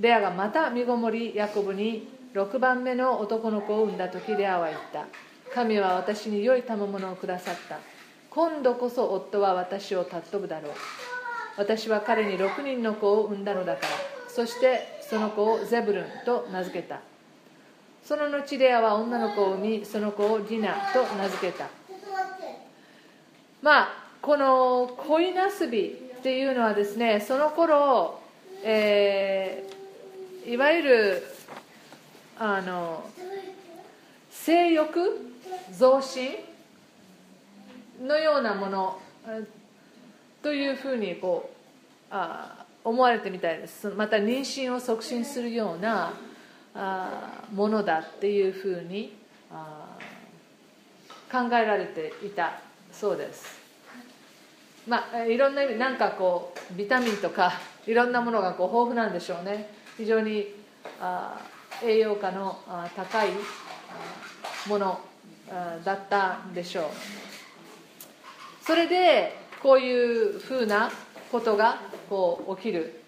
[0.00, 5.06] レアがまた身ごもりヤコブに6番目の男の子を産んだ時レアは言った。
[5.54, 7.78] 神は私に良い賜物をくださった。
[8.28, 10.72] 今度こそ夫は私を尊ぶだろう。
[11.58, 13.88] 私は彼に6人の子を産んだのだから。
[14.26, 17.09] そしてその子をゼブルンと名付けた。
[18.10, 21.68] その後レアは女の子を産みその子をディナと名付けた。
[23.62, 23.88] まあ
[24.20, 28.20] この恋なすびっていうのはですねその頃、
[28.64, 31.22] えー、いわゆる
[32.36, 33.08] あの
[34.28, 35.32] 性欲
[35.70, 36.30] 増進
[38.02, 38.98] のようなもの
[40.42, 43.88] というふうにこうあ思われてみたいです。
[43.90, 46.12] また妊娠を促進するような
[46.74, 49.16] あものだっていうふうに
[51.30, 52.60] 考えられていた
[52.92, 53.60] そうです。
[54.88, 57.52] まあいろんな意味なんかこうビタミンとか
[57.86, 59.72] いろんなものがこう豊富なんでしょうね。
[59.96, 60.54] 非常に
[61.00, 61.38] あ
[61.82, 63.28] 栄養価のあ高い
[64.66, 65.00] もの
[65.84, 66.84] だったんでしょう。
[68.64, 70.90] それでこういうふうな
[71.30, 73.02] ことがこう起きる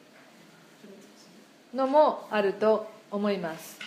[1.75, 3.79] のもあると思います。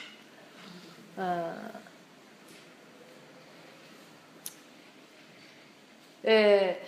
[6.23, 6.87] え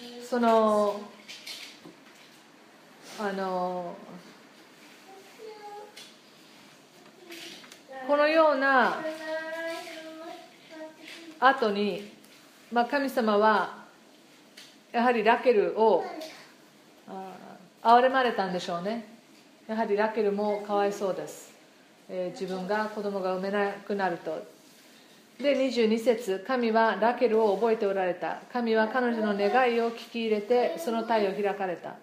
[0.00, 1.00] ー、その
[3.20, 3.94] あの
[8.06, 8.96] このような
[11.38, 12.10] 後に、
[12.72, 13.81] まあ、神様は
[14.92, 16.04] やはりラケルを
[17.82, 19.06] 憐れまれたんでしょうね。
[19.66, 21.52] やはりラケルもかわいそうです、
[22.10, 24.42] えー、自分が子供が産めなくなると。
[25.40, 28.42] で22節神はラケルを覚えておられた。
[28.52, 31.94] 神は彼女の願いを聞き入れてその体を開かれた。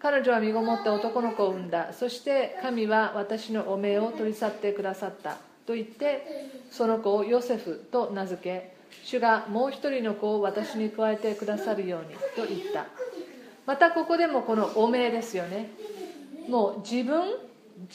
[0.00, 1.92] 彼女は身ごもって男の子を産んだ。
[1.92, 5.38] そして神は私のお命を取り去ってくださった。
[5.64, 12.86] と言ってその子をヨセフと名付け主がもう一人の子を私に加えてくださるようにと言った。
[13.66, 15.70] またここでもこのお命ですよね。
[16.48, 17.34] もう自分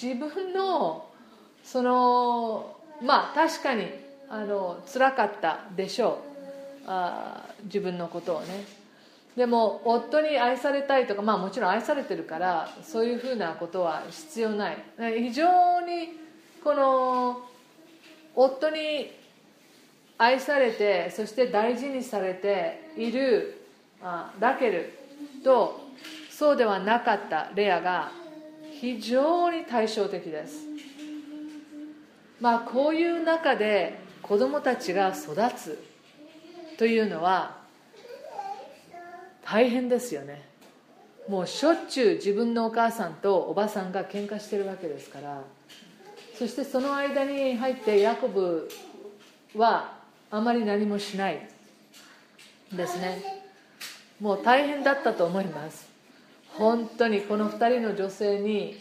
[0.02, 1.08] 自分の
[1.64, 3.88] そのまあ確かに
[4.30, 6.32] あの辛かったでしょう。
[6.88, 8.66] あ自分のことをね。
[9.36, 14.78] でも夫に愛されたいとかまあもちろん愛されてるからそういうふうなことは必要ない。
[14.98, 16.10] 非常に
[16.64, 17.42] この
[18.36, 19.12] 夫に
[20.22, 23.60] 愛されてそして大事にされている
[24.40, 24.94] ラケル
[25.44, 25.82] と
[26.30, 28.12] そうではなかったレアが
[28.80, 30.68] 非常に対照的です。
[32.40, 35.84] まあこういう中で子供たちが育つ
[36.78, 37.58] というのは
[39.44, 40.44] 大変ですよね。
[41.28, 45.42] もうしょっちゅう自分のお母さんとおばさんが喧嘩してるわけですから。
[46.38, 48.70] そしてその間に入ってヤコブ
[49.56, 50.01] は
[50.32, 51.48] あまり何もしない。
[52.72, 53.42] ですね。
[54.20, 55.88] もう大変だったと思います。
[56.54, 58.78] 本当にこの2人の女性に、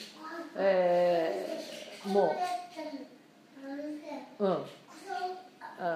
[0.57, 2.35] えー、も
[4.39, 4.59] ううん。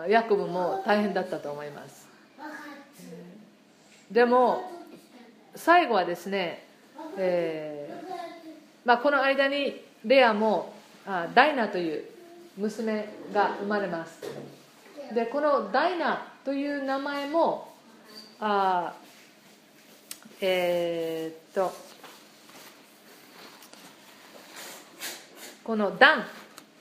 [0.08, 2.08] ヤコブも大変だったと思います。
[4.10, 4.62] でも
[5.54, 6.66] 最後はですね、
[7.16, 10.74] えーまあ、この間にレアも
[11.06, 12.04] あダイナという
[12.56, 14.20] 娘が生まれます。
[15.12, 17.74] でこのダイナという名前も
[18.40, 18.94] あ
[20.40, 21.72] えー、っと
[25.62, 26.24] このダン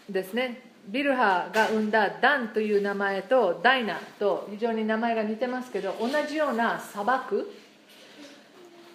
[0.09, 0.73] ですね。
[0.87, 7.49] ビルハが生んだダンという名前とダイナと非常に名前が似てますけど同じような砂漠、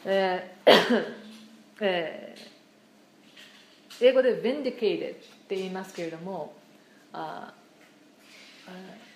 [0.05, 1.05] えー
[1.80, 5.18] えー、英語で vindicated っ
[5.48, 6.52] て言いますけれども
[7.14, 7.55] あ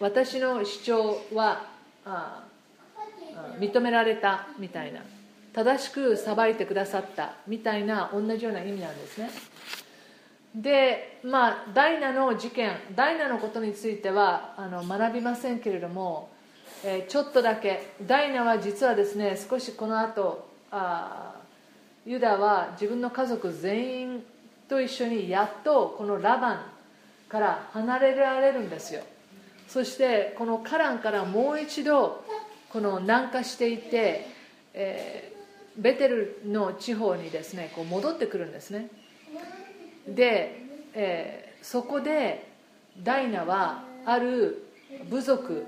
[0.02, 1.64] 私の主張は
[2.04, 2.42] あ
[3.60, 5.00] 認められたみたいな
[5.52, 9.30] 正しく裁いてくださったみたいな同じような意味なんですね。
[10.56, 16.30] でまあダイナの事件ダイナのことについてはあの学びませんけれども、
[16.84, 21.36] えー、ちょっとだけダイナは実はですね少しこの後あ
[22.04, 24.24] ユダは自分の家族全員
[24.68, 26.60] と一緒にやっとこのラバン
[27.28, 29.02] から離れられるんですよ。
[29.72, 32.22] そしてこのカランからもう一度
[32.70, 34.26] この南下していって、
[34.74, 38.88] えー、ベテルの地方にですねこう戻ってくるんですね。
[40.06, 40.60] で、
[40.92, 42.52] えー、そこで
[43.02, 44.62] ダイナはある
[45.08, 45.64] 部族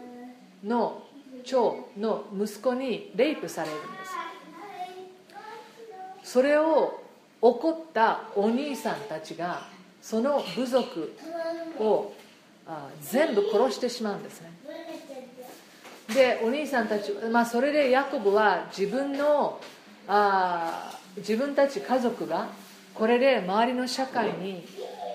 [0.62, 1.02] の
[1.42, 3.88] 長の息子にレイプされるんで
[6.22, 6.30] す。
[6.30, 7.00] それを
[7.40, 9.62] 怒ったお兄さんたちが
[10.02, 11.16] その部族
[11.78, 12.12] を
[12.66, 14.52] あ全部殺してしまうんですね。
[16.14, 19.58] でお兄さんたち、まあ、それでヤコブは自分の
[20.06, 22.48] あ自分たち家族が
[22.94, 24.66] これで周りの社会に、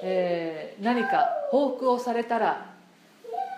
[0.03, 2.65] えー、何か報復をされたら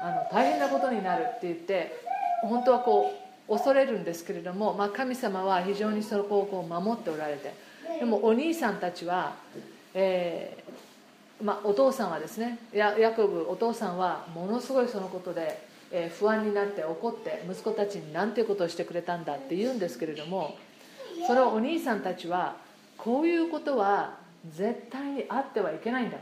[0.02, 1.96] あの大変なことになるって言って
[2.44, 3.14] 本当はこ
[3.48, 7.54] う恐れるんですけれども、まあ、神様は非常にそこをこう守っておられて
[8.00, 9.34] でもお兄さんたちは、
[9.94, 10.61] え
[11.44, 20.56] まあ、お父さんはですねヤヤコブお父さんはものすごいそのことで、えー、不安になって怒って息子たちに何ていうことをしてくれたんだって言うんですけれども
[21.28, 22.56] そのお兄さんたちは
[22.98, 24.18] こういうことは
[24.56, 26.18] 絶対にあってはいけないんだ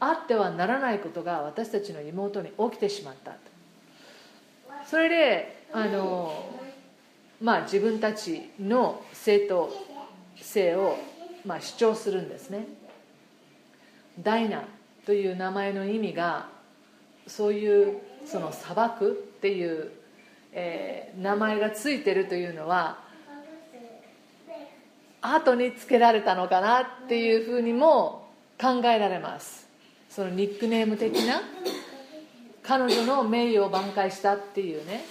[0.00, 3.36] あってはならないことが私たちの妹に起きてしまった
[4.86, 6.50] それであの
[7.42, 9.70] まあ自分たちの正当
[10.36, 10.96] 性を、
[11.44, 12.66] まあ、主張するんですね。
[14.22, 14.64] ダイナ
[15.06, 16.48] という名前の意味が
[17.26, 19.90] そういうその砂漠っていう、
[20.52, 22.98] えー、名前がついてるというのは
[25.20, 28.28] 後につけられたのかなっていうふうにも
[28.60, 29.68] 考えられます。
[30.08, 31.42] そのニックネーム的な
[32.62, 35.04] 彼女の名誉を挽回したっていうね、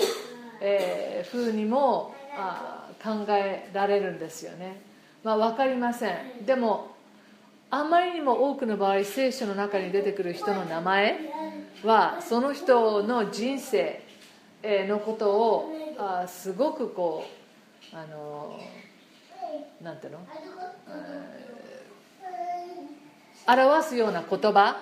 [0.61, 4.81] えー、ふうにもあ考えられるんですよね。
[5.23, 6.45] まあ、分かりません。
[6.45, 6.96] でも
[7.69, 11.19] あまりにも多くの場合聖書の中に出てくる人の名前
[11.83, 14.01] はその人の人生
[14.63, 17.25] のことをあすごくこ
[17.93, 18.57] うあの
[19.81, 20.19] なんていうの、
[23.47, 24.77] 表すような言葉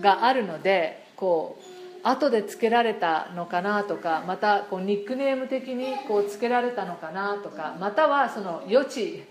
[0.00, 1.58] があるのでこ
[2.04, 9.24] う後でつけられたのかなとかまたこうニックネーム的にこうつけられたのかなとかまたはその余地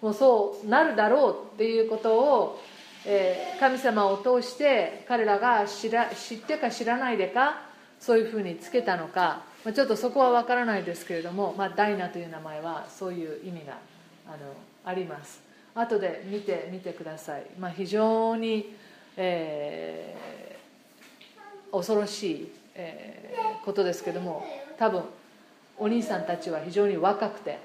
[0.00, 2.60] もうそうなるだろうっていうことを、
[3.06, 7.62] えー、神様を通して彼らが知ら知ってか知らないでか
[8.00, 13.78] そういうふうにつけたのか、まあ、ちょっとそこは分からないですけれども、まあ、ダイナという名前はそういう意味が
[14.26, 14.36] あの
[14.84, 15.40] あります。
[15.74, 18.74] 後で見てみてください、まあ、非常に、
[19.16, 24.44] えー、恐ろしい、えー、ことですけども
[24.76, 25.04] 多分
[25.78, 27.58] お兄さんたちは非常に若くて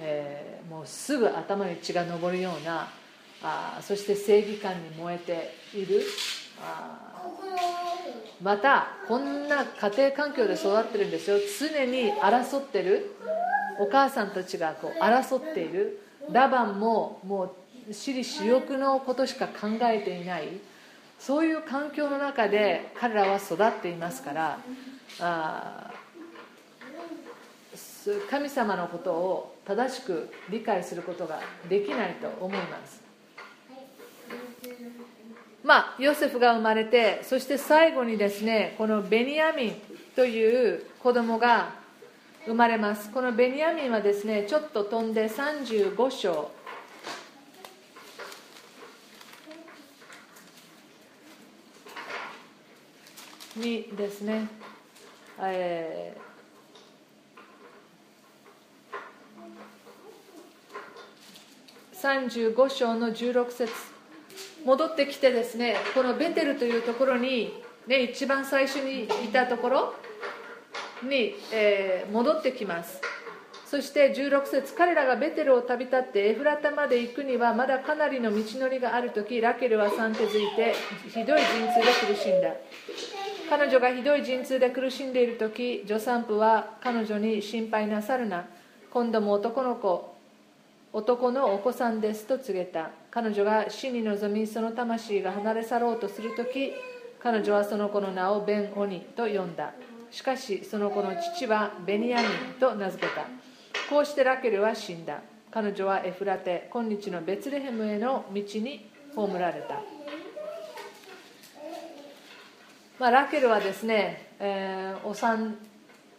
[0.00, 2.88] えー、もうすぐ頭に血が上るような
[3.42, 6.02] あそして正義感に燃えている
[8.42, 11.36] またこんな家庭環境で育ってるんですよ。
[11.58, 13.14] 常に争ってる
[13.78, 16.00] お母さんたちがこう争っている。
[16.30, 20.48] ラバンももう私利私欲のことしか考えていない。
[21.18, 24.58] そういう環境の中で彼らは育っていますから
[25.20, 25.90] あ
[28.30, 33.02] 神様のことを正しく理解することができないと思います。
[35.64, 39.76] まあヨセフが生まれてそして最後にですねこのベニヤミン
[40.14, 41.74] という子供が
[42.46, 43.10] 生まれます。
[43.10, 46.50] このベニヤミンはですねちょっと飛んで35章。
[53.56, 54.48] にですね、
[55.40, 56.25] えー
[62.02, 63.72] 35章の16節。
[64.66, 67.54] 戻ってきてですねこのベテルというところに、
[67.86, 69.94] ね、一番最初にいたところ
[71.02, 73.00] に、えー、戻ってきます。
[73.64, 80.74] そして16節彼らがベテルを旅立ってエフラタまで行くにはまだかなりの道のりがある時ラケルは三手づいて
[81.08, 82.50] ひどい陣痛で苦しんだ。
[83.48, 88.44] 彼女がひどい陣痛で苦しんでいる時助産婦は彼女に心配なさるな。
[88.92, 90.15] 今度も男の子
[90.96, 92.90] 男のお子さんですと告げた。
[93.10, 96.72] 彼女が死に臨みその魂が離れ去ろうとする時
[97.22, 99.74] 彼女はその子の名をベン・オニと呼んだ。
[100.10, 103.26] しかしその子の父はベニヤミンと名付けた。
[103.90, 105.20] こうしてラケルは死んだ。
[105.50, 109.82] 彼女はエフラテ今日のベツレヘムへの道に葬られた。
[112.98, 115.58] まあ、ラケルはですね、えー、お産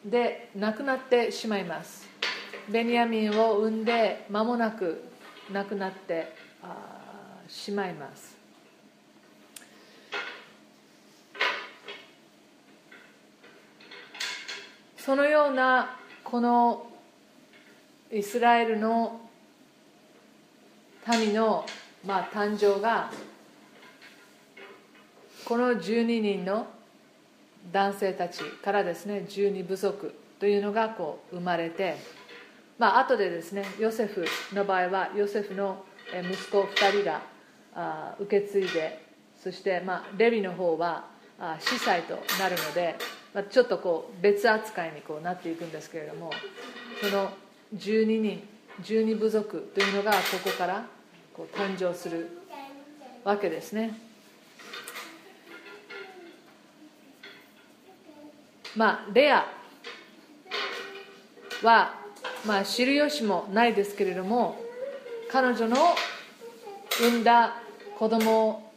[0.06, 2.07] で亡くなってしまいます。
[2.69, 5.03] ベニヤミンを産んで間もなく
[5.52, 6.34] 亡くなって
[7.48, 8.35] しまいます。
[14.98, 16.88] そのようなこの
[18.11, 19.22] イスラエルの
[21.07, 21.65] 民の、
[22.06, 23.10] まあ、誕生が
[25.45, 26.68] この12人の
[27.72, 31.95] 男性たちからですね12部族というのがこう生まれて
[32.78, 39.04] まあ後でですねヨセフの場合はヨセフの息子2人が受け継いで
[39.41, 41.06] そしてまあレビの方は
[41.60, 42.95] 司祭となるので、
[43.34, 46.32] まあ、ちょっとこう別扱いにこうなっていくんですけれども
[47.02, 47.32] その
[47.76, 48.48] 12人
[48.82, 50.86] 12部族というのがここから
[51.34, 52.30] こう誕生する
[53.24, 54.08] わけですね。
[58.76, 59.45] まあ、レア
[61.64, 61.95] は、
[62.45, 64.57] まあ、知る由もないですけれども
[65.30, 65.76] 彼女の
[66.99, 67.55] 産んだ
[67.97, 68.72] 子供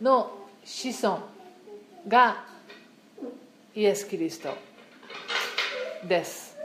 [0.00, 0.30] の
[0.64, 1.20] 子孫
[2.08, 2.44] が
[3.74, 4.54] イエス・キリスト
[6.06, 6.56] です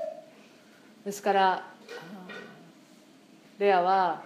[1.05, 1.67] ですから
[3.59, 4.21] レアは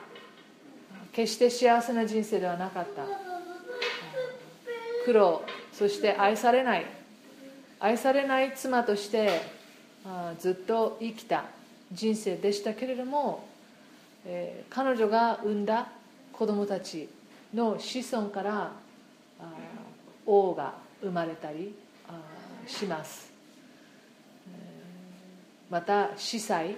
[1.11, 3.03] 決して幸せな人生ではなかった
[5.05, 6.85] 苦労そして愛されない
[7.79, 9.41] 愛されない妻として
[10.39, 11.45] ずっと生きた
[11.91, 13.47] 人生でしたけれども、
[14.25, 15.87] えー、彼女が産んだ
[16.33, 17.07] 子供たち
[17.53, 18.71] の子孫から
[20.25, 21.75] 王が生まれたり
[22.67, 23.31] します。
[25.69, 26.75] また司祭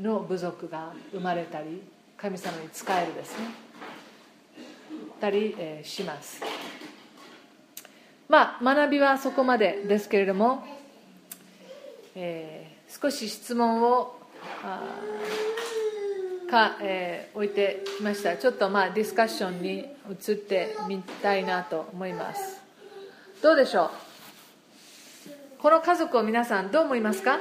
[0.00, 1.82] の部族が生まれたり
[2.16, 3.68] 神様に仕えるですね。
[5.20, 6.40] たりします。
[8.28, 10.62] まあ、学びはそこまでですけれども、
[12.14, 14.16] えー、少し質問を
[16.50, 18.36] か、えー、置いてきました。
[18.36, 22.62] ちょっとまあディスカッションに移ってみたいなと思います。
[23.42, 23.90] どうでしょう？
[25.60, 27.38] この家族を皆さんどう思いますか？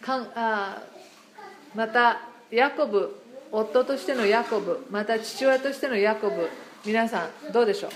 [0.00, 0.82] かんあ
[1.74, 3.20] またヤコブ
[3.52, 6.48] 夫としてのヤコブまた父親としてのヤコブ
[6.86, 7.90] 皆さんどうでしょう？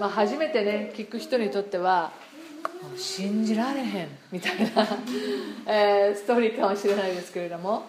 [0.00, 2.10] まあ、初めてね聞く人にとっては
[2.96, 4.86] 信じられへんみたいな
[5.66, 7.84] えー、ストーリーかもしれないですけれども。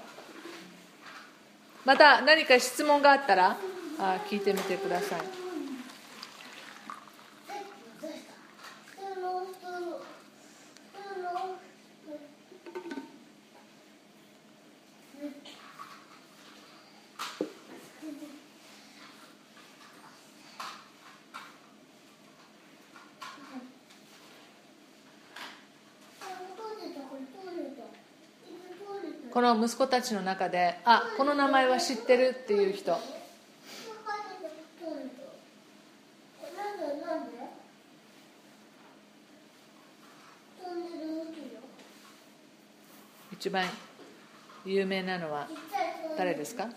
[1.84, 3.58] また何か質問があったら
[3.98, 5.41] あ聞いてみてください。
[29.42, 32.96] この息子たちの中であこの名前は知ってるっていう人。
[43.34, 43.66] 一番
[44.64, 45.48] 有名なのは
[46.16, 46.70] 誰ですか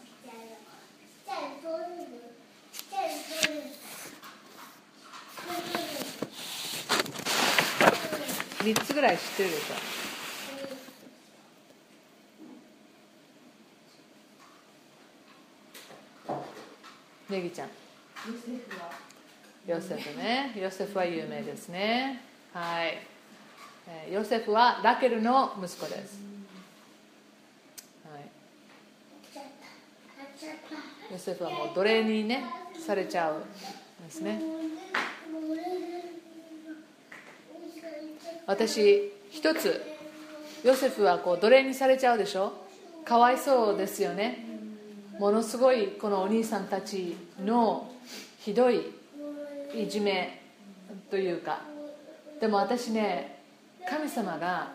[8.61, 9.94] ？3つぐらい知ってるでしょ。
[17.35, 17.69] ネギちゃん。
[19.67, 20.53] ヨセフね。
[20.57, 22.21] ヨセフは有名ですね。
[22.53, 22.99] はい。
[24.11, 26.19] ヨセフはラケルの息子です、
[28.11, 28.23] はい、
[31.13, 32.43] ヨセフはもう奴隷にね
[32.79, 33.41] されちゃうん
[34.07, 34.41] ですね。
[38.47, 39.83] 私一つ
[40.63, 42.55] ヨセフはこう奴隷にされちゃうでしょ？
[43.05, 44.47] かわいそうですよね。
[45.19, 47.91] ものすごいこのお兄さんたちの
[48.41, 48.91] ひどい
[49.75, 50.41] いじめ
[51.11, 51.61] というか。
[52.41, 53.41] でも私ね
[53.89, 54.73] 神様が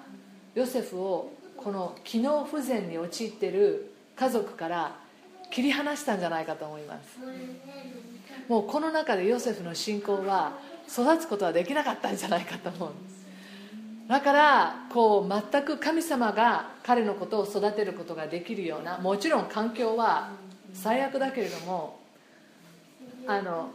[0.55, 4.95] ヨセフをこの機能不全に陥ってる家族から
[5.51, 7.19] 切り離したんじゃないかと思います。
[8.47, 10.53] もうこの中でヨセフの信仰は
[10.87, 13.18] 育つことはできなかったんじゃないかと思うんです。
[14.09, 20.31] だからこう全く神様が彼のことを育てることができるようなもちろん環境は
[20.73, 21.99] 最悪だけれども
[23.27, 23.69] あの、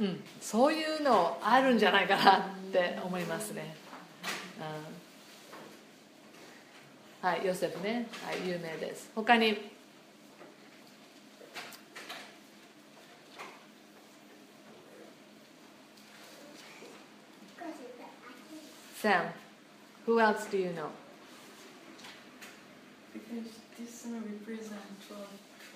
[0.00, 2.42] うん、そういうのあるんじゃないかなっ
[2.72, 3.74] て思いますね、
[7.22, 9.10] うん、はいヨセフね、はい、有名です。
[9.14, 9.70] 他に？
[19.02, 19.49] サム
[20.06, 20.90] who else do you know
[23.12, 25.20] Because this uh, represents 12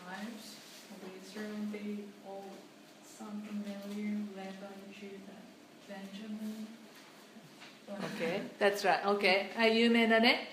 [0.07, 0.55] tribes
[0.93, 1.57] of Israel.
[1.73, 2.45] They all
[3.03, 4.19] sound familiar.
[4.37, 5.41] Levi, Judah,
[5.89, 6.67] Benjamin.
[8.15, 9.05] Okay, that's right.
[9.05, 9.51] Okay.
[9.57, 10.49] はい、有名なね、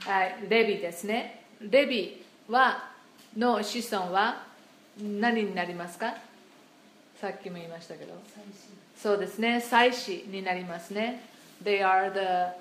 [0.00, 1.44] はい、レビですね。
[1.60, 2.90] レビは
[3.36, 4.42] の子孫は
[5.00, 6.14] 何になりますか
[7.20, 8.14] さっきも言いましたけど。
[8.96, 11.22] そうですね、祭司になりますね。
[11.62, 12.56] They are the,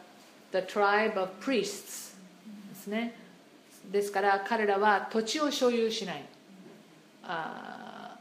[0.51, 2.15] the tribe of priests
[2.69, 3.13] ですね。
[3.91, 6.25] ですから彼らは土地を所有しない。
[7.23, 8.17] あ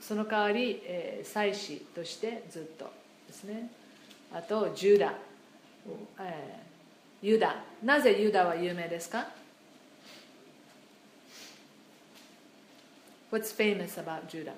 [0.00, 2.92] その代わり、えー祭司としてずっと
[3.26, 3.70] ですね。
[4.34, 5.14] あと、ジュダ、
[6.20, 7.56] えーユダ。
[7.82, 9.28] なぜユダは有名ですか
[13.32, 14.52] ？What's famous about Judah?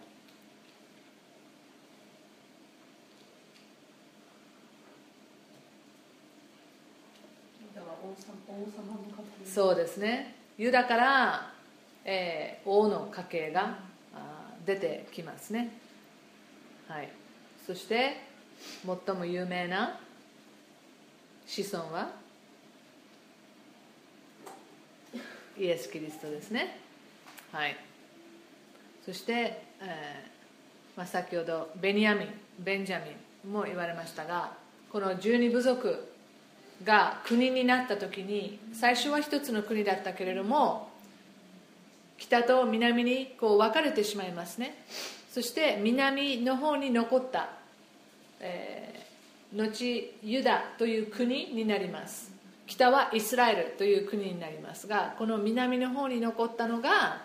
[7.74, 8.05] だから王様王様の家系
[9.44, 10.34] そうですね。
[10.58, 11.50] ユダから、
[12.04, 13.78] えー王の家系が
[14.64, 15.70] 出てきますね。
[16.88, 17.08] はい。
[17.66, 18.22] そして
[18.84, 19.98] 最も有名な
[21.46, 22.10] 子孫は
[25.58, 26.78] イエス・キリストですね。
[27.52, 27.76] はい。
[29.04, 32.28] そして、えーまあ、先ほどベニヤミン
[32.58, 33.10] ベンジャミ
[33.48, 34.54] ンも言われましたが
[34.90, 36.15] この十二部族
[36.84, 40.90] が国になった時に最初は一つの国だったけれども
[42.18, 44.74] 北と南にこう分かれてしまいますね。
[45.30, 47.50] そして南の方に残った、
[48.40, 48.96] えー
[49.54, 52.32] 後ユダという国になります。
[52.66, 57.22] 北はイスラエルという国になりますがこの南の方に残ったのが、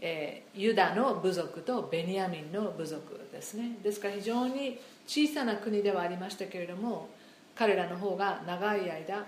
[0.00, 3.76] えーユダの部族とベニヤミンの部族ですね。
[3.82, 7.08] ですから非常に小さな国ではありましたけれども
[7.58, 9.26] 彼らの方が長い間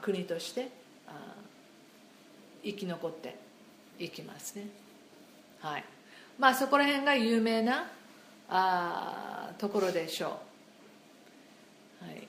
[0.00, 0.68] 国として
[2.62, 3.36] 生き残って
[3.98, 4.68] いきますね。
[5.60, 5.84] はい。
[6.38, 7.90] まあそこら辺が有名な
[8.48, 10.38] あところでしょ
[12.02, 12.28] う、はい、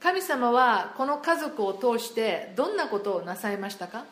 [0.00, 4.04] 神様はこの家族を通してどんなことをなさいましたか？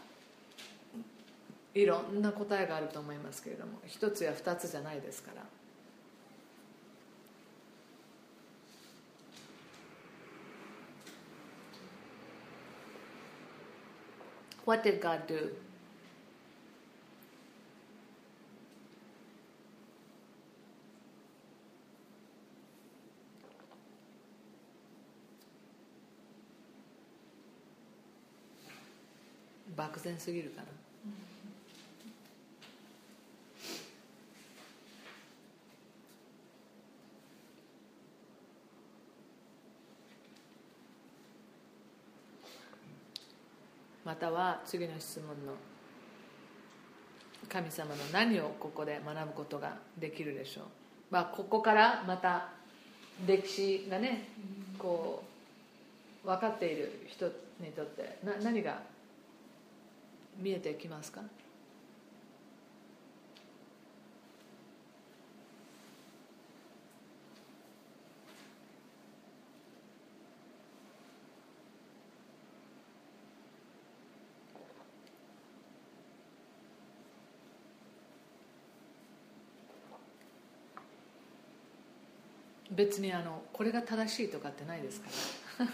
[1.75, 5.43] いろんな答えがあると思いますけれども一つや二つじゃないですから。
[14.65, 15.51] What did God do?
[29.77, 30.69] 漠然すぎるかな
[44.05, 45.53] または次の質問の
[47.47, 50.65] 神様の何をここで学ぶことができるでしょう、
[51.11, 52.49] まあ、ここからまた
[53.27, 54.29] 歴史がね
[54.79, 55.23] こ
[56.25, 57.27] う分かっている人
[57.61, 58.79] にとってな何が
[60.39, 61.21] 見えてきますか？
[82.75, 85.07] 別にあのこれが正しいとかってないですか
[85.61, 85.65] ら。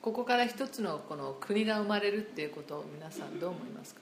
[0.00, 4.00] ここから一つのこの国が生まれるっていうことを皆さんどう思いますか？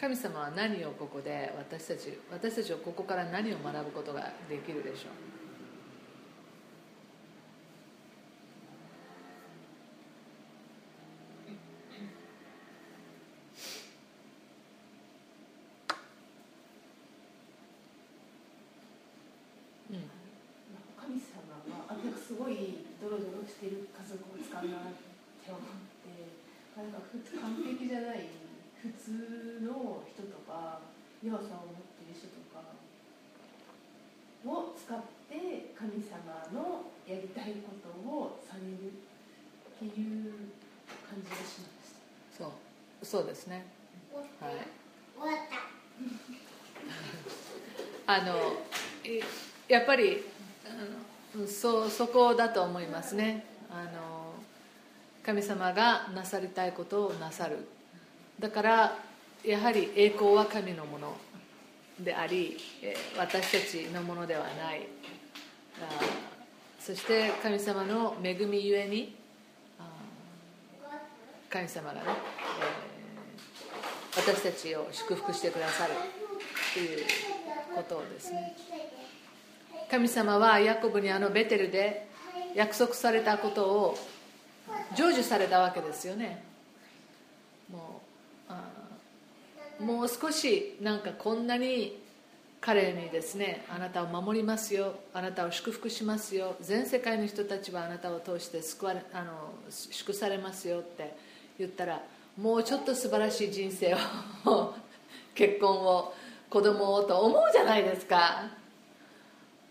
[0.00, 5.28] 神様は何をここで私たち私たちはここから何を学ぶことができるでしょう
[20.94, 25.60] 神様はあなんかすごいドロドロしてる家族を使うなって思っ
[26.06, 26.38] て
[26.76, 28.48] なんか普通完璧じゃない
[28.78, 30.78] 普通の人とか
[31.22, 32.62] 弱さを持っている人とか
[34.46, 40.54] を使って神様のやりたいことをされるっていう
[41.10, 41.98] 感じがしまし
[42.38, 42.46] た。
[43.08, 43.64] そうですね。
[44.38, 44.52] はい。
[48.06, 48.34] あの
[49.10, 49.22] い
[49.66, 50.26] やっぱり
[50.66, 53.46] あのそそこだと思いますね。
[53.70, 54.34] あの
[55.24, 57.66] 神様がなさりたいことをなさる。
[58.38, 58.98] だから
[59.42, 61.16] やはり栄光は神のもの
[61.98, 64.86] でありえ私たちのものではない。
[65.80, 65.88] あ
[66.78, 69.16] そして神様の恵みゆえに
[69.78, 69.88] あ
[71.48, 72.87] 神様がね、えー
[74.18, 75.92] 私たちを祝福してくださる
[76.74, 77.06] という
[77.74, 78.56] ことをですね。
[79.90, 82.08] 神様はヤコブにあのベテルで
[82.54, 83.98] 約束されたことを
[84.94, 86.42] 成就されたわけですよね。
[87.70, 88.00] も
[89.80, 92.02] うもう少しなんかこんなに
[92.60, 101.14] 彼にですねあなたを守りますよあなたを祝福しますよ全世界の人たちはあなたを通して救われあの祝されますよって
[101.60, 102.02] 言ったら
[102.40, 103.94] もうちょっと素晴らしい人生
[104.44, 104.74] を
[105.34, 106.14] 結婚を
[106.48, 108.44] 子供をと思うじゃないですか。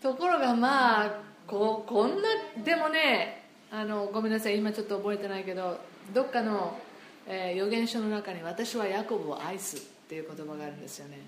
[0.02, 2.28] ところがまあここんな
[2.62, 5.78] でもねあのごめんなさい今ちょっと覚えてないけど
[6.12, 6.78] どっかの、
[7.26, 11.18] えー預言書の中に「私はヤコブを愛す」っていう言葉があるんですよね、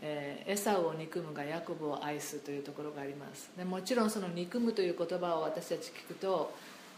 [0.00, 3.50] えーエサウを憎むがヤコブを愛すというところがあります。
[3.56, 6.54] でもちろんその憎むという言葉を私たち聞くと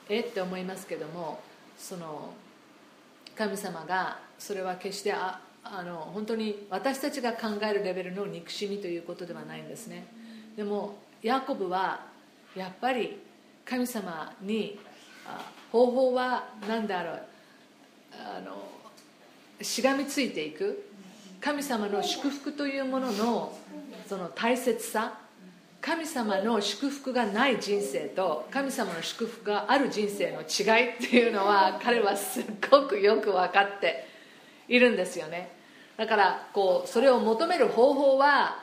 [0.09, 1.41] えって思いますけども
[1.77, 2.33] その
[3.41, 10.07] 神様がそれは決してああの本当に私たちが考えるレベルの憎しみということではないんですね。
[10.59, 12.01] でもヤコブは
[12.55, 13.19] やっぱり
[13.65, 14.79] 神様に
[15.73, 17.23] 方法は何だろう。
[18.13, 18.63] あの
[19.63, 20.91] しがみついていく。
[21.41, 23.59] 神様の祝福というものの
[24.07, 25.19] その大切さ。
[25.81, 34.07] 神様の祝福がない人生と神様の祝福がある人生の違いっていうのは彼はすっごくよく分かって
[34.69, 35.51] いるんですよね。
[35.97, 38.57] だからこうそれを求める方法は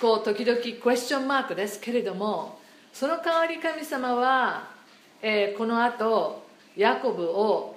[0.00, 2.58] こう時々クエスチョンマークですけれども
[2.92, 4.68] その代わり神様は、
[5.22, 6.44] えーこの後
[6.76, 7.76] ヤコブを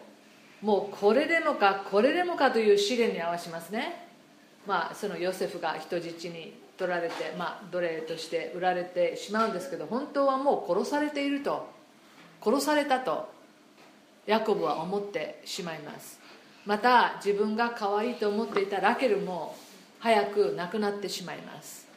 [0.61, 4.07] もうこれでもかこれでもかという試練に合わしますね。
[4.68, 11.68] まあそのヨセフが人質に取られて、まあ、奴隷として売られてしまうんですけど本当はもう殺されていると
[12.41, 13.30] 殺されたと
[14.26, 16.19] ヤコブは思ってしまいます。
[16.65, 19.57] また自分が可愛いと思っていたラケルも
[19.99, 21.88] 早く亡くなってしまいます。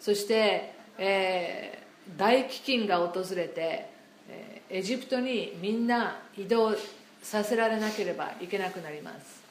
[0.00, 3.90] そして、えー大飢饉が訪れて、
[4.30, 6.74] えーエジプトにみんな移動
[7.22, 9.42] させられなければいけなくなります。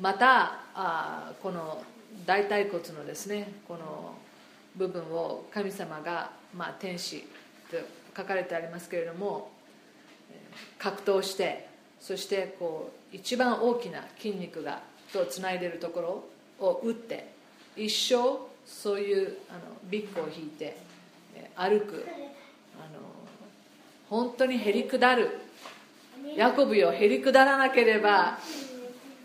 [0.00, 1.82] またあこの
[2.26, 4.14] 大腿骨のですねこの
[4.76, 7.24] 部分を神様が、まあ、天使
[7.70, 7.76] と
[8.16, 9.50] 書かれてありますけれども
[10.78, 11.68] 格闘して
[12.00, 14.80] そしてこう一番大きな筋肉が
[15.12, 16.24] とつないでるとこ
[16.60, 17.32] ろを打って
[17.76, 20.76] 一生そういうあのビッグを引いて
[21.56, 22.04] 歩く
[22.76, 23.00] あの
[24.10, 25.38] 本当にへりくだる
[26.36, 28.38] ヤコブよへりくだらなければ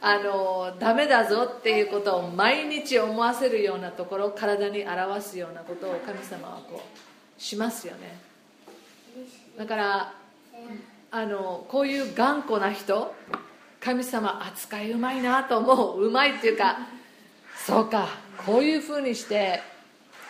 [0.06, 8.20] あのダメだぞっていうことを毎日思わせるようなところ体に表すようなことを神様はこうしますよね。
[9.58, 10.14] だから
[11.10, 13.16] あのこういう頑固な人
[13.80, 16.80] 神様扱いうまいなと思ううまいっていうか
[17.66, 18.10] そうか
[18.46, 19.62] こういうふうにして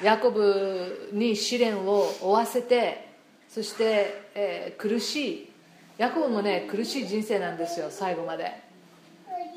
[0.04, 3.10] ヤコブに試練を負わせて
[3.50, 5.50] そして、えー苦しい。
[5.98, 8.63] ヤコブもね苦しい人生なんですよ最後まで。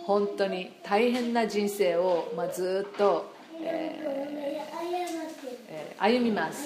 [0.07, 4.17] 本当に大変な人生を、まあ、ずっと、えー
[5.99, 6.63] 歩みます。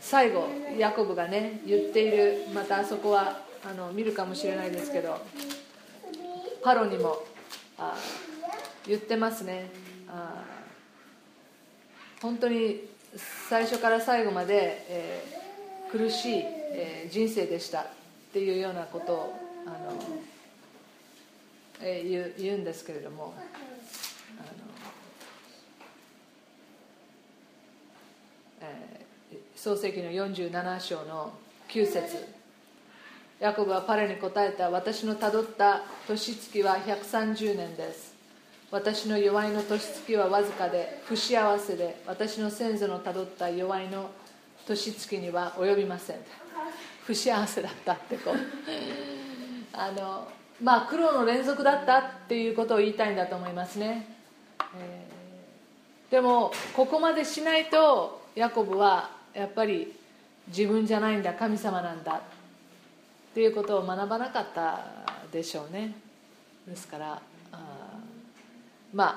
[0.00, 0.48] 最後
[0.78, 5.20] ヤコブがね言っているまたあそこはあの見るかもしれないですけど
[6.62, 7.18] パロにも
[7.78, 7.94] あ
[8.86, 9.70] 言ってますね。
[10.08, 10.44] あ
[12.22, 12.88] 本当に
[13.48, 15.38] 最初から最後まで、えー
[15.90, 17.80] 苦しい、えー人生でした。
[17.80, 17.86] っ
[18.32, 19.34] ていうようなことを
[19.66, 19.92] あの、
[21.80, 23.34] えー言う言うんですけれども
[24.38, 24.46] あの、
[28.62, 29.08] えー
[29.56, 31.32] 創世記の47章の
[31.68, 32.38] 9節。
[33.40, 38.14] ヤコブはパレに答えた私のたどった年月は130年です。
[38.70, 44.10] 私の弱いの年月はわずかで不幸せで私の先祖のたどった弱いの
[44.66, 46.16] 年月には及びません。
[47.04, 48.36] 不幸せだったってこう。
[49.72, 50.28] あの
[50.62, 54.06] まあ苦労の連続だったっていうことを言いたいんだと思いますね、
[54.76, 55.18] えー
[56.10, 59.94] でもここまでしないとヤコブはやっぱり
[60.48, 62.20] 自分じゃないんだ神様なんだっ
[63.34, 64.86] ていうことを学ばなかった
[65.30, 65.94] でしょうね。
[66.66, 67.20] ですから
[67.52, 67.58] あ
[68.94, 69.08] まあ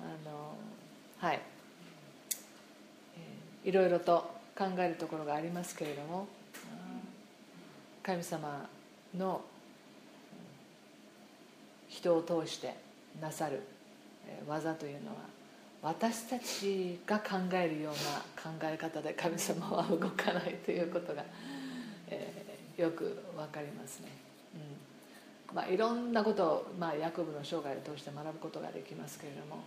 [0.00, 0.54] あの
[1.18, 1.40] はい、
[3.16, 6.26] えーいろいろと考えるところがありますけれども
[8.02, 8.66] 神様
[9.14, 9.42] の
[11.98, 12.74] 人を通して
[13.20, 13.62] なさる
[14.46, 15.16] 技というのは
[15.82, 21.24] 私たちが考えるような考え方で神様は動かないということが、
[22.08, 22.48] えー
[22.78, 24.08] よくわかりますね、
[25.50, 25.56] うん。
[25.56, 29.64] まあ、いろんなことを、まあ、ヤコブの生涯を通して学ぶことができますけれども、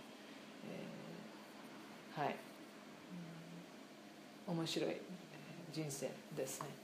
[2.16, 2.36] えーはい、
[4.48, 4.96] 面白い
[5.70, 6.81] 人生ですね。